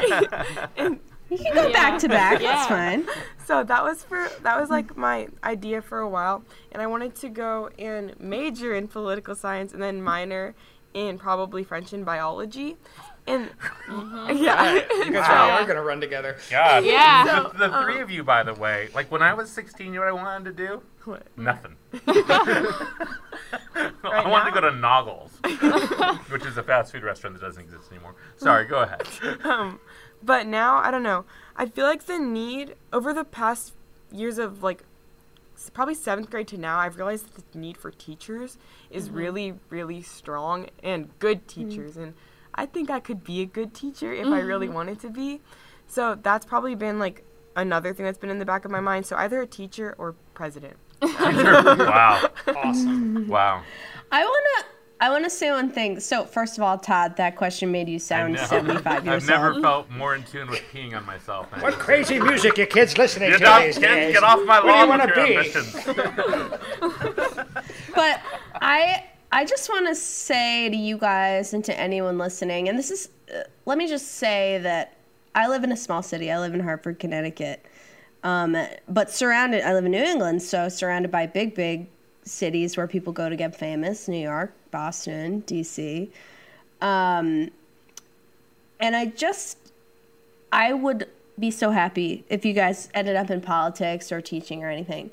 [1.30, 1.72] You can go Yeah.
[1.72, 2.40] back to back.
[2.40, 2.54] Yeah.
[2.54, 3.06] That's fine.
[3.44, 6.42] So that was for that was like my idea for a while,
[6.72, 10.54] and I wanted to go and major in political science and then minor
[10.92, 12.76] in probably French and biology,
[13.26, 13.50] and
[13.86, 14.36] mm-hmm.
[14.36, 15.48] yeah, You guys Wow.
[15.48, 16.36] really are gonna run together.
[16.50, 16.84] God.
[16.84, 17.24] Yeah.
[17.50, 19.92] The, the three uh, of you, by the way, like when I was 16, you
[19.92, 20.82] know what I wanted to do?
[21.04, 21.26] What?
[21.36, 21.76] Nothing.
[22.06, 22.92] I
[24.26, 25.32] wanted to go to Noggles,
[26.30, 28.14] which is a fast food restaurant that doesn't exist anymore.
[28.36, 29.02] Sorry, go ahead.
[29.44, 29.80] um,
[30.22, 31.24] but now I don't know.
[31.56, 33.74] I feel like the need over the past
[34.12, 34.84] years of like
[35.68, 38.56] probably seventh grade to now, I've realized that the need for teachers
[38.90, 39.16] is mm-hmm.
[39.16, 41.92] really, really strong and good teachers.
[41.92, 42.02] Mm-hmm.
[42.02, 42.14] And
[42.60, 44.74] I think I could be a good teacher if I really mm-hmm.
[44.74, 45.40] wanted to be.
[45.86, 47.24] So that's probably been like
[47.56, 49.06] another thing that's been in the back of my mind.
[49.06, 50.76] So either a teacher or president.
[51.02, 52.22] wow.
[52.46, 53.26] Awesome.
[53.28, 53.62] Wow.
[54.12, 54.68] I wanna
[55.00, 56.00] I wanna say one thing.
[56.00, 58.44] So first of all, Tod, that question made you sound know.
[58.44, 61.50] seventy five years I've never felt more in tune with peeing on myself.
[61.50, 61.82] than What this.
[61.82, 64.12] crazy music your kids listening Get to off, these get, days?
[64.12, 65.36] get off my Where do you lawn wanna with your be?
[65.38, 65.74] ambitions.
[67.94, 68.20] But
[68.60, 72.90] I I just want to say to you guys and to anyone listening, and this
[72.90, 74.96] is uh, let me just say that
[75.34, 76.30] I live in a small city.
[76.32, 77.64] I live in Hartford, Connecticut.
[78.24, 78.56] Um,
[78.88, 81.86] but surrounded, I live in New England, so surrounded by big, big
[82.24, 86.10] cities where people go to get famous New York, Boston, DC.
[86.80, 87.50] Um,
[88.78, 89.58] and I just,
[90.52, 91.08] I would
[91.38, 95.10] be so happy if you guys ended up in politics or teaching or anything.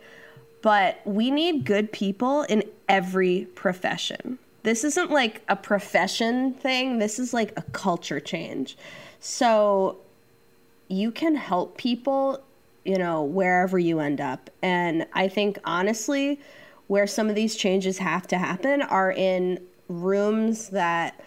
[0.62, 4.40] But we need good people in every profession.
[4.64, 8.78] This isn't like a profession thing, this is like a culture change.
[9.20, 9.98] So
[10.88, 12.44] you can help people,
[12.84, 14.50] you know, wherever you end up.
[14.62, 16.40] And I think honestly,
[16.88, 19.60] where some of these changes have to happen are in
[19.90, 21.22] rooms that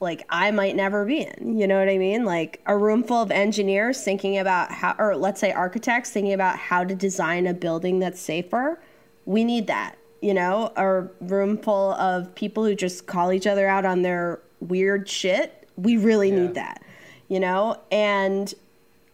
[0.00, 1.56] like I might never be in.
[1.58, 2.24] You know what I mean?
[2.24, 6.58] Like a room full of engineers thinking about how, or let's say architects thinking about
[6.58, 8.80] how to design a building that's safer.
[9.24, 9.96] We need that.
[10.22, 14.40] You know, a room full of people who just call each other out on their
[14.60, 15.68] weird shit.
[15.76, 16.36] We really Yeah.
[16.36, 16.82] need that.
[17.28, 18.52] You know, and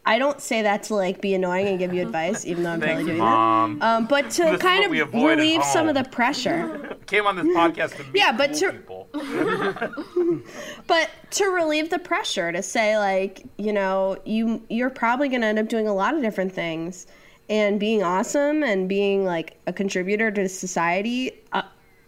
[0.04, 2.80] I don't say that to like be annoying and give you advice, even though I'm
[2.80, 3.78] Thanks, probably doing Mom.
[3.78, 3.86] that.
[3.86, 6.96] Um, but to This kind of relieve some of the pressure.
[7.06, 9.08] Came on this podcast to meet Yeah, but cool to- people.
[10.86, 15.46] but to relieve the pressure to say like you know you you're probably going to
[15.46, 17.06] end up doing a lot of different things
[17.48, 21.62] and being awesome and being like a contributor to society uh,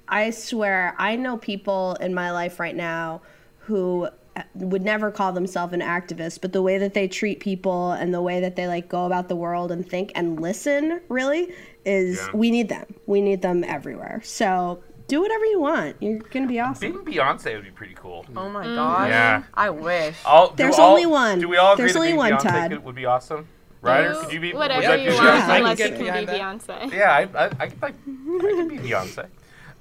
[0.08, 3.20] i swear i know people in my life right now
[3.58, 7.92] who uh, would never call themselves an activist but the way that they treat people
[7.92, 11.52] and the way that they like go about the world and think and listen really
[11.84, 12.28] is Yeah.
[12.36, 16.60] we need them we need them everywhere so do whatever you want you're gonna be
[16.60, 18.24] awesome Being Beyonce would be pretty cool.
[18.36, 19.08] Oh my gosh.
[19.08, 19.42] Yeah.
[19.54, 20.14] I wish.
[20.24, 21.40] All, do There's all- only one.
[21.40, 22.70] Do we all agree There's that only being one, Beyonce Tod.
[22.70, 23.48] could, would be awesome?
[23.82, 24.52] Rider, could you be?
[24.52, 25.57] would whatever that you be want, Beyonce?
[25.59, 26.28] Unless you can be that.
[26.28, 26.93] Beyonce.
[26.93, 29.27] Yeah, I, I, I, I, I could be Beyonce.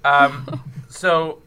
[0.04, 1.42] Um, so,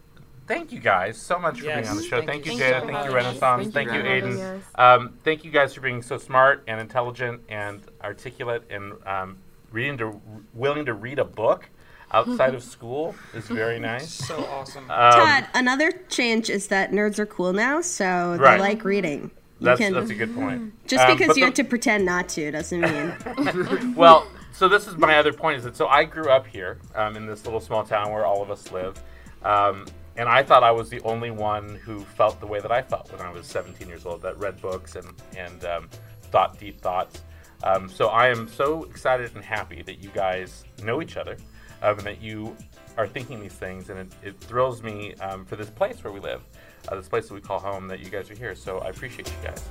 [0.46, 2.16] thank you guys so much for being Yes, on the show.
[2.18, 2.70] thank Thank, you you, so Jada.
[2.80, 3.14] Thank you, Thank you.
[3.14, 3.62] Renaissance.
[3.72, 4.58] Thank Thank, you you, for Aiden.
[4.58, 4.64] us.
[4.76, 9.38] Um, thank you guys for being so smart and intelligent and articulate and um,
[9.72, 10.20] reading to
[10.52, 11.68] willing to read a book
[12.12, 14.08] outside of school is very nice.
[14.12, 14.84] So awesome.
[14.90, 18.56] Um, Tod, another change is that nerds are cool now, so Right.
[18.56, 19.32] they like reading.
[19.64, 20.72] That's, can that's a good point.
[20.86, 24.86] just Um, because you the- have to pretend not to doesn't mean well, so this
[24.86, 27.60] is my other point is that so I grew up here um, in this little
[27.60, 29.00] small town where all of us live,
[29.44, 29.86] um,
[30.16, 33.10] and I thought I was the only one who felt the way that I felt
[33.10, 35.88] when I was 17 years old, that read books and and um,
[36.30, 37.22] thought deep thoughts.
[37.64, 41.36] Um, so I am so excited and happy that you guys know each other,
[41.82, 42.56] um, and that you
[42.96, 46.20] are thinking these things, and it, it thrills me um, for this place where we
[46.20, 46.42] live,
[46.88, 48.54] uh, this place that we call home, that you guys are here.
[48.54, 49.62] So I appreciate you guys.